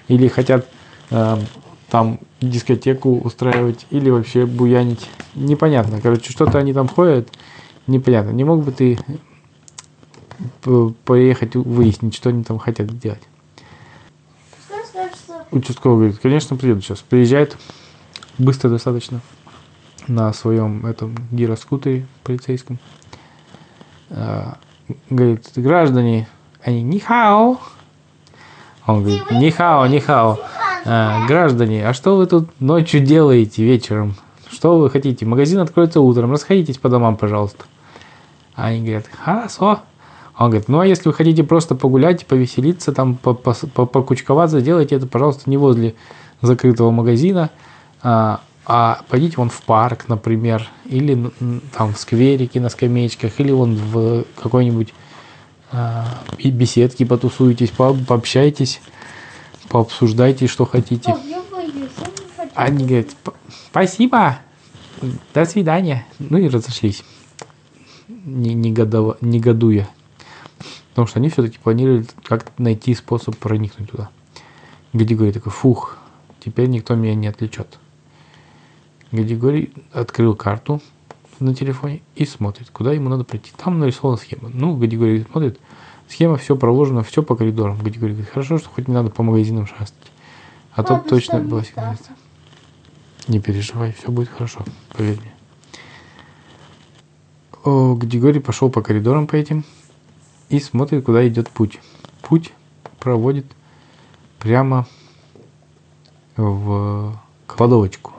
Или 0.07 0.27
хотят 0.27 0.67
э, 1.09 1.37
там 1.89 2.19
дискотеку 2.41 3.19
устраивать, 3.19 3.85
или 3.89 4.09
вообще 4.09 4.45
буянить. 4.45 5.09
Непонятно. 5.33 5.99
Короче, 6.01 6.31
что-то 6.31 6.57
они 6.57 6.73
там 6.73 6.87
ходят, 6.87 7.29
непонятно. 7.87 8.31
Не 8.31 8.43
мог 8.43 8.63
бы 8.63 8.71
ты 8.71 8.99
поехать 11.05 11.55
выяснить, 11.55 12.15
что 12.15 12.29
они 12.29 12.43
там 12.43 12.59
хотят 12.59 12.91
сделать? 12.91 13.21
Участковый 15.53 15.97
говорит, 15.97 16.19
конечно, 16.19 16.55
приеду 16.55 16.81
сейчас. 16.81 16.99
Приезжает 16.99 17.57
быстро 18.39 18.69
достаточно 18.69 19.21
на 20.07 20.33
своем 20.33 20.85
этом 20.85 21.15
гироскутере 21.31 22.07
полицейском. 22.23 22.79
А, 24.09 24.57
Говорит, 25.09 25.51
граждане, 25.55 26.27
они 26.63 26.81
нихао. 26.81 27.59
Он 28.87 29.03
говорит, 29.03 29.29
нихао, 29.31 29.85
нихао. 29.85 30.39
А, 30.85 31.25
граждане, 31.27 31.87
а 31.87 31.93
что 31.93 32.17
вы 32.17 32.25
тут 32.25 32.49
ночью 32.59 33.01
делаете 33.01 33.63
вечером? 33.63 34.15
Что 34.49 34.79
вы 34.79 34.89
хотите? 34.89 35.25
Магазин 35.27 35.59
откроется 35.59 36.01
утром, 36.01 36.31
расходитесь 36.31 36.79
по 36.79 36.89
домам, 36.89 37.15
пожалуйста. 37.15 37.65
Они 38.55 38.81
говорят, 38.81 39.05
хорошо. 39.07 39.81
Он 40.37 40.49
говорит, 40.49 40.67
ну 40.67 40.79
а 40.79 40.87
если 40.87 41.07
вы 41.09 41.13
хотите 41.13 41.43
просто 41.43 41.75
погулять, 41.75 42.25
повеселиться, 42.25 42.91
там, 42.91 43.15
по- 43.15 43.33
по- 43.35 43.53
по- 43.53 43.85
покучковаться, 43.85 44.61
делайте 44.61 44.95
это, 44.95 45.05
пожалуйста, 45.05 45.49
не 45.49 45.57
возле 45.57 45.93
закрытого 46.41 46.89
магазина, 46.91 47.51
а, 48.01 48.41
а 48.65 49.01
пойдите 49.09 49.35
вон 49.37 49.49
в 49.49 49.61
парк, 49.61 50.05
например, 50.07 50.67
или 50.85 51.31
там 51.77 51.93
в 51.93 51.99
скверике 51.99 52.59
на 52.59 52.69
скамеечках, 52.69 53.39
или 53.39 53.51
вон 53.51 53.75
в 53.75 54.23
какой-нибудь 54.41 54.93
а, 55.71 56.05
беседке 56.43 57.05
потусуетесь, 57.05 57.69
по- 57.69 57.93
пообщайтесь, 57.93 58.81
пообсуждайте, 59.69 60.47
что 60.47 60.65
хотите. 60.65 61.11
Они 62.55 62.85
говорят, 62.85 63.07
«П- 63.23 63.31
спасибо, 63.69 64.39
до 65.33 65.45
свидания. 65.45 66.05
Ну 66.19 66.37
и 66.37 66.47
разошлись, 66.47 67.03
не, 68.07 68.53
негодова- 68.55 69.17
негодуя. 69.21 69.87
Потому 70.93 71.07
что 71.07 71.17
они 71.17 71.29
все-таки 71.29 71.57
планировали 71.57 72.05
как-то 72.23 72.51
найти 72.61 72.93
способ 72.93 73.35
проникнуть 73.37 73.89
туда. 73.89 74.11
Григорий 74.93 75.31
такой, 75.31 75.51
фух, 75.51 75.97
теперь 76.39 76.69
никто 76.69 76.93
меня 76.93 77.15
не 77.15 77.25
отвлечет. 77.25 77.79
Гадигорий 79.11 79.73
открыл 79.91 80.35
карту 80.35 80.81
на 81.39 81.55
телефоне 81.55 82.03
и 82.15 82.25
смотрит, 82.25 82.69
куда 82.69 82.93
ему 82.93 83.09
надо 83.09 83.23
пройти. 83.23 83.51
Там 83.57 83.79
нарисована 83.79 84.17
схема. 84.17 84.51
Ну, 84.53 84.75
Гадигорий 84.75 85.25
смотрит, 85.31 85.59
схема 86.07 86.37
все 86.37 86.55
проложена, 86.55 87.01
все 87.01 87.23
по 87.23 87.35
коридорам. 87.35 87.79
Гадигорий 87.79 88.13
говорит, 88.13 88.31
хорошо, 88.31 88.59
что 88.59 88.69
хоть 88.69 88.87
не 88.87 88.93
надо 88.93 89.09
по 89.09 89.23
магазинам 89.23 89.65
шастать. 89.65 90.11
А 90.73 90.83
то 90.83 91.03
точно 91.07 91.39
что 91.39 91.47
была 91.47 91.63
не 93.27 93.39
переживай, 93.39 93.93
все 93.93 94.11
будет 94.11 94.29
хорошо, 94.29 94.63
поверь 94.89 95.19
мне. 95.19 95.33
О, 97.63 97.95
Григорий 97.95 98.39
пошел 98.39 98.69
по 98.69 98.81
коридорам 98.81 99.27
по 99.27 99.35
этим 99.35 99.63
и 100.49 100.59
смотрит, 100.59 101.05
куда 101.05 101.27
идет 101.27 101.49
путь. 101.49 101.79
Путь 102.21 102.51
проводит 102.99 103.45
прямо 104.39 104.87
в 106.37 107.19
кладовочку. 107.47 108.13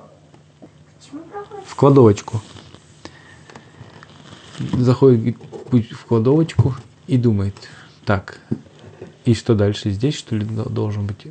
В 1.67 1.75
кладовочку. 1.77 2.41
Заходит 4.73 5.37
путь 5.71 5.91
в 5.91 6.05
кладовочку 6.05 6.75
и 7.07 7.17
думает, 7.17 7.55
так, 8.05 8.41
и 9.25 9.35
что 9.35 9.55
дальше? 9.55 9.91
Здесь, 9.91 10.15
что 10.15 10.37
ли, 10.37 10.45
до- 10.45 10.69
должен 10.69 11.07
быть 11.07 11.27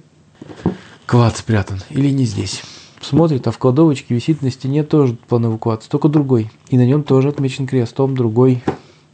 клад 1.05 1.37
спрятан 1.37 1.79
или 1.89 2.09
не 2.09 2.25
здесь? 2.25 2.63
Смотрит, 3.01 3.47
а 3.47 3.51
в 3.51 3.57
кладовочке 3.57 4.15
висит 4.15 4.41
на 4.41 4.49
стене 4.49 4.83
тоже 4.83 5.15
план 5.27 5.45
эвакуации, 5.45 5.89
только 5.89 6.07
другой. 6.07 6.51
И 6.69 6.77
на 6.77 6.85
нем 6.85 7.03
тоже 7.03 7.29
отмечен 7.29 7.67
крестом 7.67 8.15
другой, 8.15 8.63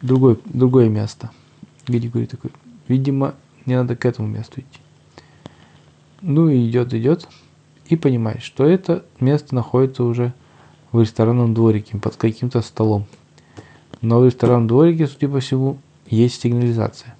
другой, 0.01 0.39
другое 0.45 0.89
место. 0.89 1.31
Григорий 1.89 2.27
такой, 2.27 2.51
видимо, 2.87 3.35
мне 3.65 3.77
надо 3.77 3.95
к 3.95 4.05
этому 4.05 4.27
месту 4.27 4.61
идти. 4.61 4.79
Ну 6.21 6.49
и 6.49 6.69
идет, 6.69 6.93
идет, 6.93 7.27
и 7.87 7.95
понимает, 7.95 8.43
что 8.43 8.65
это 8.65 9.05
место 9.19 9.55
находится 9.55 10.03
уже 10.03 10.33
в 10.91 11.01
ресторанном 11.01 11.53
дворике 11.53 11.97
под 11.97 12.15
каким-то 12.15 12.61
столом. 12.61 13.05
Но 14.01 14.19
в 14.19 14.25
ресторанном 14.25 14.67
дворике, 14.67 15.07
судя 15.07 15.29
по 15.29 15.39
всему, 15.39 15.79
есть 16.07 16.41
сигнализация. 16.41 17.15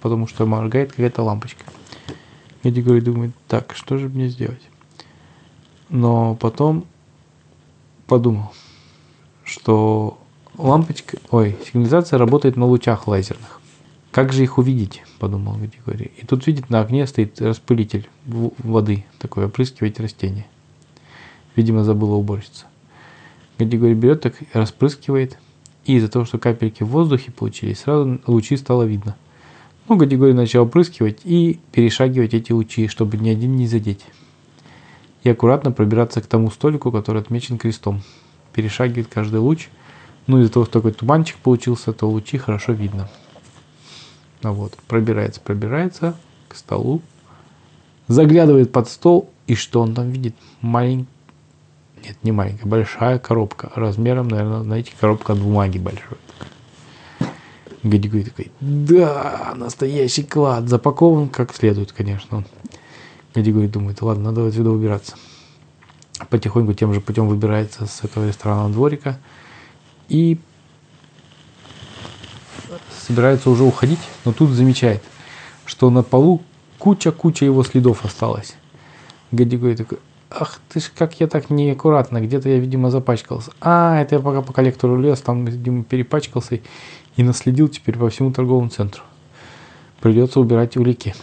Потому 0.00 0.26
что 0.26 0.46
моргает 0.46 0.90
какая-то 0.90 1.22
лампочка. 1.22 1.64
Григорий 2.62 3.00
думает, 3.00 3.32
так, 3.48 3.74
что 3.74 3.98
же 3.98 4.08
мне 4.08 4.28
сделать? 4.28 4.62
Но 5.88 6.34
потом 6.36 6.84
подумал, 8.06 8.52
что 9.44 10.18
лампочка, 10.56 11.18
ой, 11.30 11.56
сигнализация 11.66 12.18
работает 12.18 12.56
на 12.56 12.66
лучах 12.66 13.06
лазерных. 13.06 13.59
Как 14.10 14.32
же 14.32 14.42
их 14.42 14.58
увидеть, 14.58 15.02
подумал 15.20 15.56
Григорий. 15.56 16.10
И 16.16 16.26
тут 16.26 16.46
видит, 16.46 16.68
на 16.68 16.80
окне 16.80 17.06
стоит 17.06 17.40
распылитель 17.40 18.08
воды, 18.26 19.04
такой, 19.18 19.46
опрыскивать 19.46 20.00
растения. 20.00 20.46
Видимо, 21.54 21.84
забыла 21.84 22.16
уборщица. 22.16 22.66
Григорий 23.58 23.94
берет, 23.94 24.22
так 24.22 24.34
распрыскивает, 24.52 25.38
и 25.84 25.96
из-за 25.96 26.08
того, 26.08 26.24
что 26.24 26.38
капельки 26.38 26.82
в 26.82 26.88
воздухе 26.88 27.30
получились, 27.30 27.80
сразу 27.80 28.20
лучи 28.26 28.56
стало 28.56 28.82
видно. 28.82 29.16
Ну, 29.88 29.96
Григорий 29.96 30.32
начал 30.32 30.62
опрыскивать 30.62 31.20
и 31.24 31.60
перешагивать 31.72 32.34
эти 32.34 32.52
лучи, 32.52 32.88
чтобы 32.88 33.16
ни 33.16 33.28
один 33.28 33.56
не 33.56 33.66
задеть. 33.66 34.04
И 35.22 35.28
аккуратно 35.28 35.72
пробираться 35.72 36.20
к 36.20 36.26
тому 36.26 36.50
столику, 36.50 36.90
который 36.90 37.20
отмечен 37.20 37.58
крестом. 37.58 38.02
Перешагивает 38.54 39.08
каждый 39.08 39.40
луч. 39.40 39.68
Ну, 40.26 40.40
из-за 40.40 40.52
того, 40.52 40.64
что 40.64 40.74
такой 40.74 40.92
туманчик 40.92 41.36
получился, 41.38 41.92
то 41.92 42.08
лучи 42.08 42.38
хорошо 42.38 42.72
видно. 42.72 43.08
Ну 44.42 44.52
вот, 44.52 44.76
пробирается, 44.88 45.40
пробирается 45.40 46.16
к 46.48 46.56
столу, 46.56 47.02
заглядывает 48.08 48.72
под 48.72 48.88
стол, 48.88 49.30
и 49.46 49.54
что 49.54 49.80
он 49.82 49.94
там 49.94 50.10
видит? 50.10 50.34
Маленький, 50.62 51.08
нет, 52.04 52.16
не 52.22 52.32
маленькая, 52.32 52.66
большая 52.66 53.18
коробка, 53.18 53.70
размером, 53.74 54.28
наверное, 54.28 54.62
знаете, 54.62 54.92
коробка 54.98 55.34
от 55.34 55.40
бумаги 55.40 55.78
большой. 55.78 56.18
Гадигой 57.82 58.24
такой, 58.24 58.50
да, 58.60 59.54
настоящий 59.56 60.22
клад, 60.22 60.68
запакован 60.68 61.28
как 61.28 61.54
следует, 61.54 61.92
конечно. 61.92 62.44
Гадигой 63.34 63.68
думает, 63.68 64.02
ладно, 64.02 64.24
надо 64.24 64.46
отсюда 64.46 64.70
убираться. 64.70 65.16
Потихоньку 66.28 66.74
тем 66.74 66.92
же 66.92 67.00
путем 67.00 67.28
выбирается 67.28 67.86
с 67.86 68.04
этого 68.04 68.26
ресторанного 68.26 68.70
дворика 68.70 69.18
и 70.08 70.38
собирается 73.06 73.50
уже 73.50 73.64
уходить, 73.64 74.00
но 74.24 74.32
тут 74.32 74.50
замечает, 74.50 75.02
что 75.64 75.90
на 75.90 76.02
полу 76.02 76.42
куча-куча 76.78 77.44
его 77.44 77.62
следов 77.62 78.04
осталось. 78.04 78.54
Гадигой 79.32 79.76
такой, 79.76 79.98
ах 80.30 80.60
ты 80.68 80.80
ж, 80.80 80.90
как 80.96 81.20
я 81.20 81.26
так 81.26 81.50
неаккуратно, 81.50 82.20
где-то 82.20 82.48
я, 82.48 82.58
видимо, 82.58 82.90
запачкался. 82.90 83.52
А, 83.60 84.00
это 84.00 84.16
я 84.16 84.20
пока 84.20 84.42
по 84.42 84.52
коллектору 84.52 85.00
лез, 85.00 85.20
там, 85.20 85.44
видимо, 85.44 85.84
перепачкался 85.84 86.60
и, 87.16 87.22
наследил 87.22 87.68
теперь 87.68 87.98
по 87.98 88.08
всему 88.08 88.32
торговому 88.32 88.70
центру. 88.70 89.02
Придется 90.00 90.40
убирать 90.40 90.76
улики. 90.76 91.14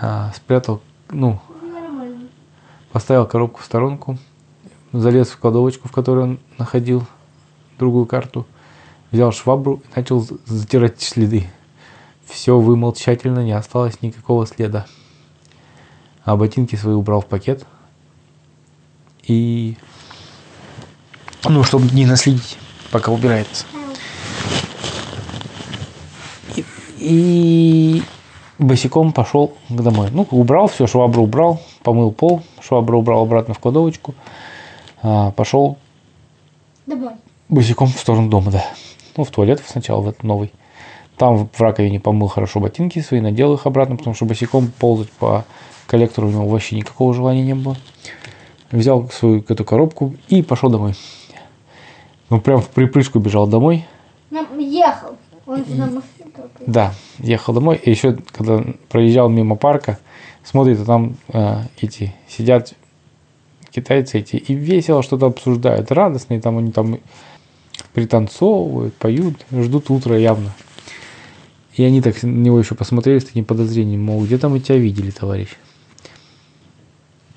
А, 0.00 0.32
спрятал, 0.34 0.80
ну, 1.10 1.40
поставил 2.90 3.26
коробку 3.26 3.60
в 3.60 3.64
сторонку, 3.64 4.18
залез 4.92 5.28
в 5.28 5.38
кладовочку, 5.38 5.88
в 5.88 5.92
которой 5.92 6.24
он 6.24 6.40
находил 6.58 7.04
другую 7.78 8.06
карту, 8.06 8.46
взял 9.14 9.30
швабру 9.30 9.76
и 9.76 9.96
начал 9.96 10.26
затирать 10.44 11.00
следы. 11.00 11.46
Все 12.26 12.58
вымыл 12.58 12.92
тщательно, 12.92 13.40
не 13.44 13.52
осталось 13.52 14.02
никакого 14.02 14.44
следа. 14.44 14.86
А 16.24 16.36
ботинки 16.36 16.74
свои 16.74 16.94
убрал 16.94 17.20
в 17.20 17.26
пакет. 17.26 17.64
И... 19.22 19.76
Ну, 21.44 21.62
чтобы 21.62 21.94
не 21.94 22.06
наследить, 22.06 22.58
пока 22.90 23.12
убирается. 23.12 23.66
И, 26.56 26.64
и 26.98 28.02
босиком 28.58 29.12
пошел 29.12 29.54
к 29.68 29.80
домой. 29.80 30.08
Ну, 30.10 30.26
убрал 30.30 30.66
все, 30.66 30.88
швабру 30.88 31.22
убрал, 31.22 31.62
помыл 31.84 32.10
пол, 32.10 32.42
швабру 32.60 32.98
убрал 32.98 33.22
обратно 33.22 33.54
в 33.54 33.60
кладовочку. 33.60 34.14
А, 35.02 35.30
пошел 35.32 35.78
Домой. 36.86 37.12
босиком 37.48 37.88
в 37.88 37.98
сторону 38.00 38.28
дома, 38.28 38.50
да. 38.50 38.64
Ну, 39.16 39.24
в 39.24 39.30
туалет 39.30 39.62
сначала, 39.66 40.00
в 40.00 40.08
этот 40.08 40.22
новый. 40.22 40.52
Там 41.16 41.48
в 41.52 41.60
раковине 41.60 42.00
помыл 42.00 42.26
хорошо 42.26 42.60
ботинки 42.60 42.98
свои, 42.98 43.20
надел 43.20 43.54
их 43.54 43.66
обратно, 43.66 43.96
потому 43.96 44.14
что 44.14 44.24
босиком 44.24 44.72
ползать 44.78 45.10
по 45.12 45.44
коллектору 45.86 46.28
у 46.28 46.30
него 46.30 46.46
вообще 46.48 46.76
никакого 46.76 47.14
желания 47.14 47.42
не 47.42 47.54
было. 47.54 47.76
Взял 48.72 49.08
свою 49.10 49.44
эту 49.48 49.64
коробку 49.64 50.16
и 50.28 50.42
пошел 50.42 50.70
домой. 50.70 50.94
Ну, 52.30 52.40
прям 52.40 52.60
в 52.60 52.68
припрыжку 52.68 53.20
бежал 53.20 53.46
домой. 53.46 53.86
Нам 54.30 54.58
ехал. 54.58 55.16
Он 55.46 55.62
туда 55.62 55.84
машину 55.84 56.32
толкает. 56.34 56.64
Да, 56.66 56.94
ехал 57.18 57.54
домой. 57.54 57.76
И 57.76 57.90
еще, 57.90 58.16
когда 58.32 58.64
проезжал 58.88 59.28
мимо 59.28 59.56
парка, 59.56 59.98
смотрит, 60.42 60.80
а 60.80 60.84
там 60.84 61.16
э, 61.28 61.60
эти 61.80 62.14
сидят 62.28 62.72
китайцы 63.70 64.18
эти 64.18 64.36
и 64.36 64.54
весело 64.54 65.02
что-то 65.02 65.26
обсуждают. 65.26 65.92
Радостные 65.92 66.40
там 66.40 66.58
они 66.58 66.72
там 66.72 66.98
пританцовывают, 67.94 68.94
поют, 68.94 69.36
ждут 69.50 69.90
утра 69.90 70.16
явно. 70.16 70.52
И 71.74 71.82
они 71.82 72.02
так 72.02 72.22
на 72.22 72.28
него 72.28 72.58
еще 72.58 72.74
посмотрели 72.74 73.18
с 73.18 73.24
таким 73.24 73.44
подозрением, 73.44 74.02
мол, 74.02 74.24
где 74.24 74.38
там 74.38 74.52
мы 74.52 74.60
тебя 74.60 74.78
видели, 74.78 75.10
товарищ? 75.10 75.48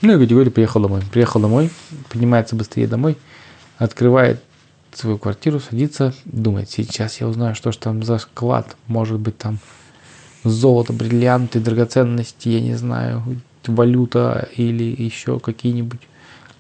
Ну 0.02 0.14
и 0.14 0.18
Гадигорий 0.18 0.52
приехал 0.52 0.82
домой. 0.82 1.02
Приехал 1.12 1.40
домой, 1.40 1.72
поднимается 2.10 2.56
быстрее 2.56 2.88
домой, 2.88 3.18
открывает 3.78 4.44
свою 4.94 5.18
квартиру, 5.18 5.60
садится, 5.60 6.14
думает, 6.26 6.70
сейчас 6.70 7.22
я 7.22 7.28
узнаю, 7.28 7.56
что 7.56 7.72
ж 7.72 7.78
там 7.78 8.04
за 8.04 8.18
склад, 8.18 8.76
может 8.88 9.20
быть 9.20 9.38
там 9.38 9.60
золото, 10.44 10.94
бриллианты, 10.94 11.60
драгоценности, 11.60 12.50
я 12.50 12.62
не 12.62 12.76
знаю, 12.76 13.24
валюта 13.66 14.50
или 14.56 14.84
еще 14.84 15.40
какие-нибудь 15.40 16.00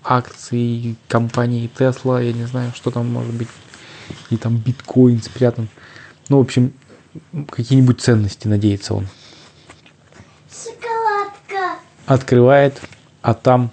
акции 0.04 0.96
компании 1.08 1.70
Тесла, 1.78 2.22
я 2.22 2.34
не 2.34 2.46
знаю, 2.46 2.72
что 2.76 2.92
там 2.92 3.12
может 3.12 3.34
быть, 3.34 3.48
и 4.30 4.38
там 4.38 4.58
биткоин 4.58 5.22
спрятан. 5.22 5.68
Ну, 6.30 6.38
в 6.38 6.42
общем, 6.42 6.74
какие-нибудь 7.50 8.02
ценности, 8.02 8.48
надеется 8.48 8.94
он. 8.94 9.08
Шоколадка. 10.52 11.80
Открывает, 12.06 12.82
а 13.22 13.34
там 13.34 13.72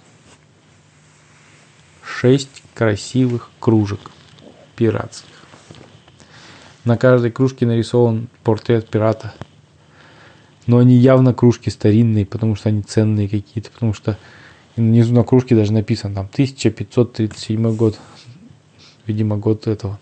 шесть 2.03 2.63
красивых 2.73 3.51
кружек 3.59 4.11
пиратских. 4.75 5.29
На 6.83 6.97
каждой 6.97 7.31
кружке 7.31 7.65
нарисован 7.65 8.29
портрет 8.43 8.89
пирата. 8.89 9.33
Но 10.67 10.77
они 10.79 10.95
явно 10.95 11.33
кружки 11.33 11.69
старинные, 11.69 12.25
потому 12.25 12.55
что 12.55 12.69
они 12.69 12.81
ценные 12.81 13.29
какие-то, 13.29 13.71
потому 13.71 13.93
что 13.93 14.17
внизу 14.75 15.13
на 15.13 15.23
кружке 15.23 15.55
даже 15.55 15.73
написано 15.73 16.15
там 16.15 16.25
1537 16.31 17.75
год, 17.75 17.99
видимо, 19.05 19.37
год 19.37 19.67
этого. 19.67 19.99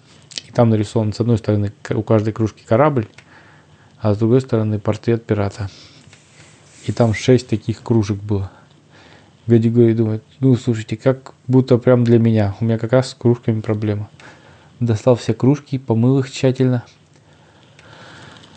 Там 0.53 0.69
нарисован 0.69 1.13
с 1.13 1.19
одной 1.19 1.37
стороны 1.37 1.73
у 1.89 2.03
каждой 2.03 2.31
кружки 2.31 2.63
корабль, 2.63 3.07
а 3.99 4.13
с 4.13 4.17
другой 4.17 4.41
стороны 4.41 4.79
портрет 4.79 5.25
пирата. 5.25 5.69
И 6.85 6.91
там 6.91 7.13
шесть 7.13 7.47
таких 7.47 7.81
кружек 7.81 8.17
было. 8.17 8.51
Гади 9.47 9.69
говорит, 9.69 9.97
думает, 9.97 10.23
ну, 10.39 10.55
слушайте, 10.55 10.95
как 10.95 11.33
будто 11.47 11.77
прям 11.77 12.03
для 12.03 12.19
меня. 12.19 12.55
У 12.59 12.65
меня 12.65 12.77
как 12.77 12.93
раз 12.93 13.09
с 13.09 13.13
кружками 13.13 13.61
проблема. 13.61 14.09
Достал 14.79 15.15
все 15.15 15.33
кружки, 15.33 15.77
помыл 15.77 16.19
их 16.19 16.31
тщательно. 16.31 16.83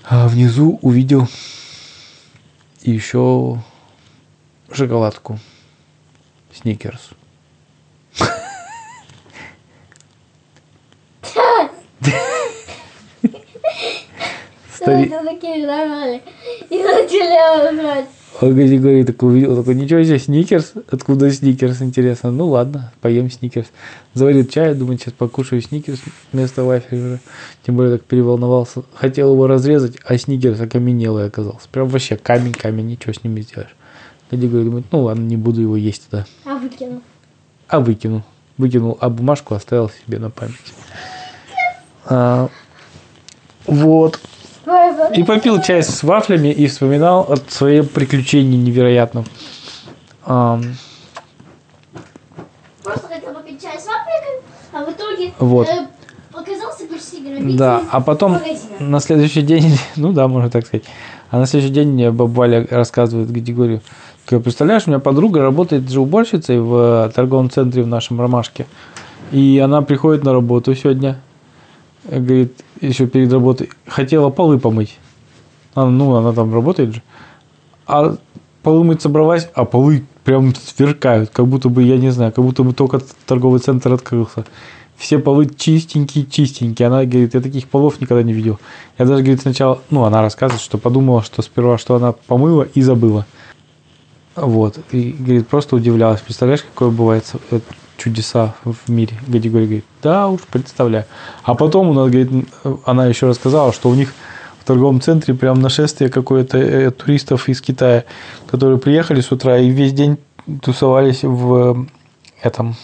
А 0.05 0.29
внизу 0.29 0.79
увидел 0.83 1.29
еще 2.83 3.63
шоколадку. 4.71 5.39
Сникерс. 6.53 7.11
Старик. 14.87 15.13
И 16.71 16.83
начали 16.83 17.75
играть. 17.75 18.07
Он 18.41 18.51
говорит, 18.51 19.07
такой 19.07 19.31
увидел, 19.31 19.57
такой, 19.57 19.75
ничего 19.75 20.03
себе, 20.05 20.19
сникерс? 20.19 20.75
Откуда 20.91 21.31
сникерс, 21.31 21.81
интересно? 21.81 22.31
Ну 22.31 22.49
ладно, 22.49 22.93
поем 23.01 23.31
сникерс. 23.31 23.67
Заварил 24.15 24.47
чай, 24.47 24.75
думаю, 24.75 24.99
сейчас 24.99 25.15
покушаю 25.15 25.63
сникерс 25.63 26.01
вместо 26.33 26.63
вафеля. 26.63 27.19
Тем 27.65 27.77
более 27.77 27.97
так 27.97 28.07
переволновался. 28.07 28.83
Хотел 28.95 29.33
его 29.33 29.47
разрезать, 29.47 29.97
а 30.05 30.19
сникерс 30.19 30.61
окаменелый 30.61 31.27
оказался. 31.27 31.67
Прям 31.73 31.89
вообще 31.89 32.17
камень-камень, 32.17 32.87
ничего 32.87 33.15
с 33.15 33.25
ним 33.25 33.35
не 33.35 33.41
сделаешь. 33.41 33.75
Гади 34.31 34.47
говорит, 34.47 34.67
думает, 34.67 34.87
ну 34.93 35.03
ладно, 35.03 35.23
не 35.23 35.37
буду 35.37 35.63
его 35.63 35.77
есть 35.77 36.09
тогда. 36.11 36.27
А 36.45 36.57
выкинул. 36.57 37.03
А 37.69 37.81
выкинул. 37.81 38.23
Выкинул, 38.59 38.99
а 39.01 39.09
бумажку 39.09 39.55
оставил 39.55 39.91
себе 39.91 40.19
на 40.19 40.31
память. 40.31 40.75
А, 42.05 42.51
вот. 43.67 44.21
И 45.15 45.23
попил 45.23 45.63
чай 45.63 45.83
с 45.83 46.03
вафлями 46.03 46.49
и 46.49 46.67
вспоминал 46.67 47.21
о 47.33 47.37
своем 47.37 47.87
приключении 47.87 48.57
невероятном. 48.57 49.25
Просто 52.83 53.07
хотел 53.09 53.33
попить 53.35 53.63
чай 53.63 53.79
с 53.79 53.87
вафельками, 53.87 54.43
а 54.73 54.85
в 54.85 54.91
итоге 54.93 55.33
Вот. 55.39 55.69
э, 55.69 55.87
оказался 56.33 56.87
почти 56.87 57.23
грабитель 57.23 57.57
Да, 57.57 57.83
а 57.91 58.01
потом 58.01 58.33
магазина. 58.33 58.59
на 58.81 59.01
следующий 59.01 59.43
день, 59.43 59.79
ну 59.97 60.13
да, 60.13 60.27
можно 60.27 60.51
так 60.51 60.67
сказать, 60.67 60.85
а 61.31 61.39
на 61.39 61.47
следующий 61.47 61.75
день 61.75 61.91
мне 61.91 62.11
баба 62.11 62.31
Валя 62.31 62.67
рассказывает 62.71 63.31
говорит, 63.31 63.83
представляешь, 64.43 64.83
у 64.87 64.91
меня 64.91 64.99
подруга 64.99 65.41
работает 65.41 65.89
же 65.89 66.01
уборщицей 66.01 66.59
в 66.59 67.07
э, 67.07 67.11
торговом 67.15 67.51
центре 67.51 67.83
в 67.83 67.87
нашем 67.87 68.21
Ромашке, 68.21 68.67
и 69.31 69.61
она 69.63 69.83
приходит 69.83 70.25
на 70.25 70.33
работу 70.33 70.75
сегодня, 70.75 71.21
э, 72.05 72.19
говорит, 72.19 72.53
еще 72.81 73.07
перед 73.07 73.33
работой, 73.33 73.71
хотела 73.87 74.31
полы 74.31 74.59
помыть, 74.59 74.99
А, 75.75 75.87
ну, 75.87 76.15
она 76.15 76.33
там 76.33 76.53
работает 76.53 76.95
же, 76.95 77.03
а 77.87 78.17
полы 78.63 78.85
мыть 78.85 79.03
собралась, 79.03 79.49
а 79.55 79.65
полы 79.65 80.05
прям 80.25 80.55
сверкают, 80.55 81.31
как 81.31 81.47
будто 81.47 81.69
бы, 81.69 81.83
я 81.83 81.99
не 81.99 82.11
знаю, 82.11 82.33
как 82.33 82.45
будто 82.45 82.65
бы 82.65 82.73
только 82.73 83.01
торговый 83.27 83.61
центр 83.61 83.93
открылся. 83.93 84.45
Все 84.97 85.19
полы 85.19 85.47
чистенькие, 85.47 86.25
чистенькие. 86.25 86.89
Она 86.89 87.05
говорит, 87.05 87.35
я 87.35 87.41
таких 87.43 87.69
полов 87.69 88.01
никогда 88.01 88.23
не 88.23 88.33
видел. 88.33 88.59
Я 88.99 89.05
даже, 89.05 89.23
говорит, 89.23 89.43
сначала, 89.43 89.81
ну, 89.91 90.05
она 90.05 90.23
рассказывает, 90.23 90.63
что 90.63 90.79
подумала, 90.79 91.23
что 91.23 91.43
сперва, 91.43 91.77
что 91.77 91.97
она 91.97 92.13
помыла 92.13 92.63
и 92.63 92.81
забыла. 92.81 93.27
Вот. 94.35 94.79
И, 94.93 95.15
говорит, 95.19 95.49
просто 95.49 95.77
удивлялась. 95.77 96.23
Представляешь, 96.23 96.63
какое 96.63 96.91
бывает 96.91 97.25
э, 97.51 97.61
чудеса 97.97 98.55
в 98.65 98.91
мире? 98.91 99.19
Гади 99.27 99.49
говорит, 99.49 99.85
да 100.03 100.29
уж, 100.29 100.43
представляю. 100.43 101.05
А 101.43 101.55
потом 101.55 101.89
у 101.89 101.93
нас, 101.93 102.11
говорит, 102.11 102.31
она 102.85 103.07
еще 103.07 103.27
рассказала, 103.27 103.73
что 103.73 103.89
у 103.89 103.95
них 103.95 104.13
в 104.61 104.65
торговом 104.65 105.01
центре 105.01 105.35
прям 105.35 105.61
нашествие 105.61 106.11
какое-то 106.11 106.59
э, 106.59 106.91
туристов 106.91 107.49
из 107.49 107.61
Китая, 107.61 108.05
которые 108.47 108.79
приехали 108.79 109.21
с 109.21 109.31
утра 109.31 109.59
и 109.59 109.71
весь 109.71 109.93
день 109.93 110.19
тусовались 110.63 111.23
в 111.23 111.55
э, 111.55 111.87
этом 112.43 112.75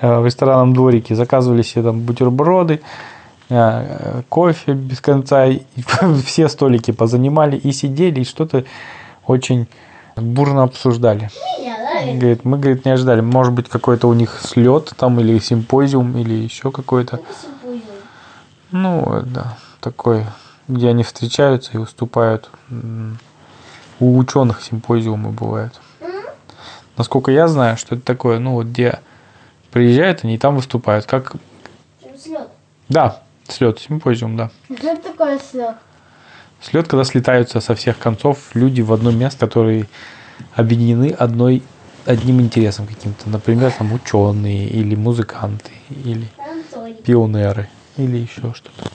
э, 0.00 0.20
в 0.20 0.24
ресторанном 0.24 0.74
дворике, 0.74 1.14
заказывали 1.14 1.62
себе 1.62 1.82
там 1.82 2.00
бутерброды, 2.00 2.80
кофе 4.28 4.72
без 4.72 5.00
конца, 5.02 5.46
все 6.24 6.48
столики 6.48 6.90
позанимали 6.90 7.56
и 7.56 7.72
сидели, 7.72 8.20
и 8.20 8.24
что-то 8.24 8.64
очень 9.26 9.66
бурно 10.16 10.62
обсуждали. 10.62 11.30
Э, 12.02 12.16
Говорит, 12.16 12.44
мы, 12.44 12.58
говорит, 12.58 12.84
не 12.84 12.90
ожидали. 12.92 13.20
Может 13.20 13.52
быть, 13.52 13.68
какой-то 13.68 14.08
у 14.08 14.14
них 14.14 14.40
слет 14.42 14.92
там, 14.96 15.20
или 15.20 15.38
симпозиум, 15.38 16.16
или 16.18 16.34
еще 16.34 16.70
какой-то. 16.70 17.20
Ну, 18.70 19.22
да, 19.26 19.58
такой, 19.80 20.24
где 20.68 20.88
они 20.88 21.02
встречаются 21.02 21.72
и 21.74 21.78
выступают. 21.78 22.50
У 24.00 24.18
ученых 24.18 24.62
симпозиумы 24.62 25.30
бывают. 25.30 25.80
Насколько 26.96 27.30
я 27.30 27.48
знаю, 27.48 27.76
что 27.76 27.94
это 27.94 28.04
такое, 28.04 28.38
ну, 28.38 28.54
вот 28.54 28.66
где 28.66 29.00
приезжают 29.70 30.24
они 30.24 30.34
и 30.34 30.38
там 30.38 30.56
выступают. 30.56 31.06
Как, 31.06 31.32
слет. 32.18 32.48
да, 32.88 33.22
слет, 33.48 33.78
симпозиум, 33.78 34.36
да. 34.36 34.50
Что 34.76 34.96
такое 34.96 35.38
слет? 35.38 35.76
Слет, 36.60 36.88
когда 36.88 37.04
слетаются 37.04 37.60
со 37.60 37.74
всех 37.74 37.98
концов 37.98 38.54
люди 38.54 38.82
в 38.82 38.92
одно 38.92 39.10
место, 39.10 39.46
которые 39.46 39.88
объединены 40.54 41.10
одной, 41.10 41.62
одним 42.04 42.40
интересом 42.40 42.86
каким-то. 42.86 43.28
Например, 43.30 43.70
там 43.72 43.92
ученые 43.92 44.68
или 44.68 44.94
музыканты, 44.94 45.70
или 46.04 46.28
пионеры, 47.04 47.68
или 47.96 48.18
еще 48.18 48.54
что-то. 48.54 48.90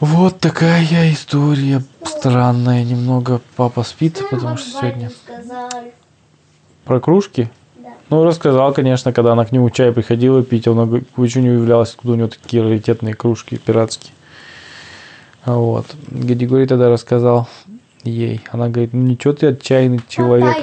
Вот 0.00 0.38
такая 0.38 1.12
история 1.12 1.82
странная. 2.04 2.84
Немного 2.84 3.40
папа 3.56 3.82
спит, 3.82 4.22
потому 4.30 4.56
что 4.56 4.70
сегодня... 4.80 5.10
Про 6.84 7.00
кружки? 7.00 7.48
Да. 7.76 7.88
Ну, 8.10 8.24
рассказал, 8.24 8.74
конечно, 8.74 9.12
когда 9.14 9.32
она 9.32 9.46
к 9.46 9.52
нему 9.52 9.70
чай 9.70 9.92
приходила 9.92 10.42
пить, 10.42 10.68
она 10.68 10.84
г- 10.84 11.04
очень 11.16 11.48
удивлялась, 11.48 11.94
откуда 11.94 12.12
у 12.12 12.16
него 12.16 12.28
такие 12.28 12.62
раритетные 12.62 13.14
кружки 13.14 13.56
пиратские. 13.56 14.12
Вот. 15.46 15.86
Григорий 16.10 16.66
тогда 16.66 16.90
рассказал 16.90 17.48
ей. 18.02 18.42
Она 18.50 18.68
говорит, 18.68 18.92
ну 18.92 19.00
ничего 19.00 19.32
ты 19.32 19.46
отчаянный 19.46 20.00
человек. 20.08 20.54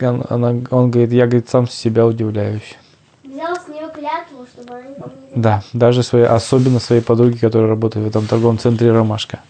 Он, 0.00 0.24
она, 0.28 0.48
он 0.70 0.90
говорит, 0.90 1.12
я, 1.12 1.26
говорит, 1.26 1.48
сам 1.48 1.68
себя 1.68 2.06
удивляюсь. 2.06 2.76
Взял 3.22 3.54
с 3.54 3.68
нее 3.68 3.88
клятву, 3.94 4.46
чтобы 4.52 4.74
она 4.74 4.88
никому 4.88 5.12
не 5.34 5.42
Да, 5.42 5.62
даже 5.72 6.02
свои, 6.02 6.22
особенно 6.22 6.80
своей 6.80 7.02
подруги, 7.02 7.36
которая 7.36 7.68
работает 7.68 8.06
в 8.06 8.08
этом 8.08 8.26
торговом 8.26 8.58
центре 8.58 8.92
«Ромашка». 8.92 9.40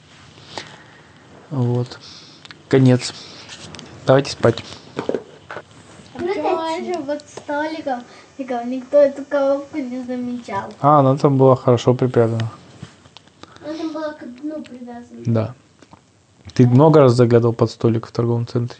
Вот. 1.50 1.98
Конец. 2.68 3.12
Давайте 4.06 4.32
спать. 4.32 4.64
Раньше 6.14 7.00
под 7.02 7.22
столиком 7.28 8.02
никто 8.66 8.96
эту 8.98 9.24
коробку 9.24 9.78
не 9.78 10.02
замечал. 10.02 10.72
А, 10.80 11.00
она 11.00 11.16
там 11.16 11.36
была 11.36 11.56
хорошо 11.56 11.94
припрятана. 11.94 12.50
Она 13.64 13.74
там 13.76 13.92
была 13.92 14.12
к 14.12 14.24
дну 14.40 14.62
привязана. 14.62 15.20
Да. 15.26 15.54
Ты 16.54 16.66
много 16.66 17.00
раз 17.00 17.12
заглядывал 17.12 17.52
под 17.52 17.70
столик 17.70 18.06
в 18.06 18.12
торговом 18.12 18.46
центре? 18.46 18.78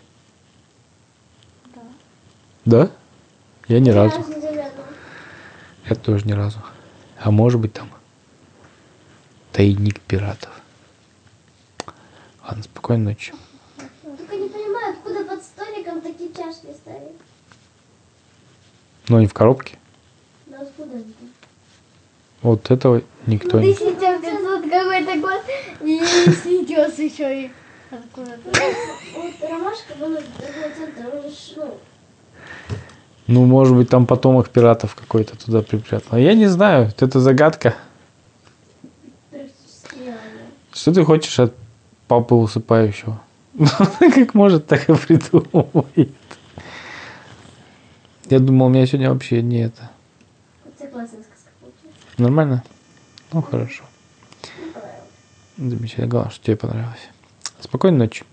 Да. 2.64 2.90
Я 3.68 3.80
ни 3.80 3.90
разу. 3.90 4.24
Я 5.88 5.94
тоже 5.94 6.26
ни 6.26 6.32
разу. 6.32 6.58
А 7.18 7.30
может 7.30 7.60
быть 7.60 7.72
там 7.72 7.88
тайник 9.52 10.00
пиратов. 10.00 10.50
Ладно, 12.46 12.62
спокойной 12.62 13.12
ночи. 13.12 13.32
Только 14.02 14.36
не 14.36 14.48
понимаю, 14.48 14.94
откуда 14.94 15.24
под 15.24 15.42
столиком 15.42 16.00
такие 16.00 16.32
чашки 16.32 16.68
стоят. 16.74 17.12
Но 19.08 19.20
не 19.20 19.26
в 19.26 19.34
коробке. 19.34 19.78
Да 20.46 20.60
откуда 20.60 20.96
они? 20.96 21.14
Вот 22.42 22.70
этого 22.70 23.02
никто 23.26 23.58
Ты 23.58 23.66
не... 23.66 23.74
сейчас 23.74 24.20
тут 24.22 24.70
какой-то 24.70 25.18
год 25.20 25.42
и 25.82 26.00
сникерс 26.42 26.98
еще 26.98 27.44
и 27.44 27.50
откуда-то. 27.90 28.50
Вот 29.14 29.50
ромашка, 29.50 29.94
вон 29.98 30.16
из 30.16 30.24
торгового 30.24 30.74
центра, 30.74 31.08
он 31.10 31.22
ну, 31.56 31.80
Ну, 33.26 33.44
может 33.44 33.76
быть, 33.76 33.88
там 33.88 34.06
потомок 34.06 34.48
пиратов 34.48 34.94
какой-то 34.94 35.36
туда 35.36 35.62
припрятал. 35.62 36.18
Я 36.18 36.34
не 36.34 36.46
знаю, 36.46 36.92
это 36.98 37.20
загадка. 37.20 37.74
Что 40.72 40.92
ты 40.92 41.04
хочешь 41.04 41.38
от 41.38 41.54
папы 42.08 42.34
усыпающего? 42.34 43.20
Как 43.98 44.34
может, 44.34 44.66
так 44.66 44.88
и 44.88 44.94
придумывает. 44.94 46.12
Я 48.28 48.38
думал, 48.38 48.66
у 48.66 48.68
меня 48.68 48.86
сегодня 48.86 49.12
вообще 49.12 49.42
не 49.42 49.58
это. 49.64 49.90
Нормально? 52.16 52.62
Ну, 53.32 53.42
хорошо. 53.42 53.84
Замечательно. 55.56 56.06
Главное, 56.06 56.32
что 56.32 56.44
тебе 56.44 56.56
понравилось. 56.56 57.08
Спокойной 57.60 57.98
ночи. 57.98 58.24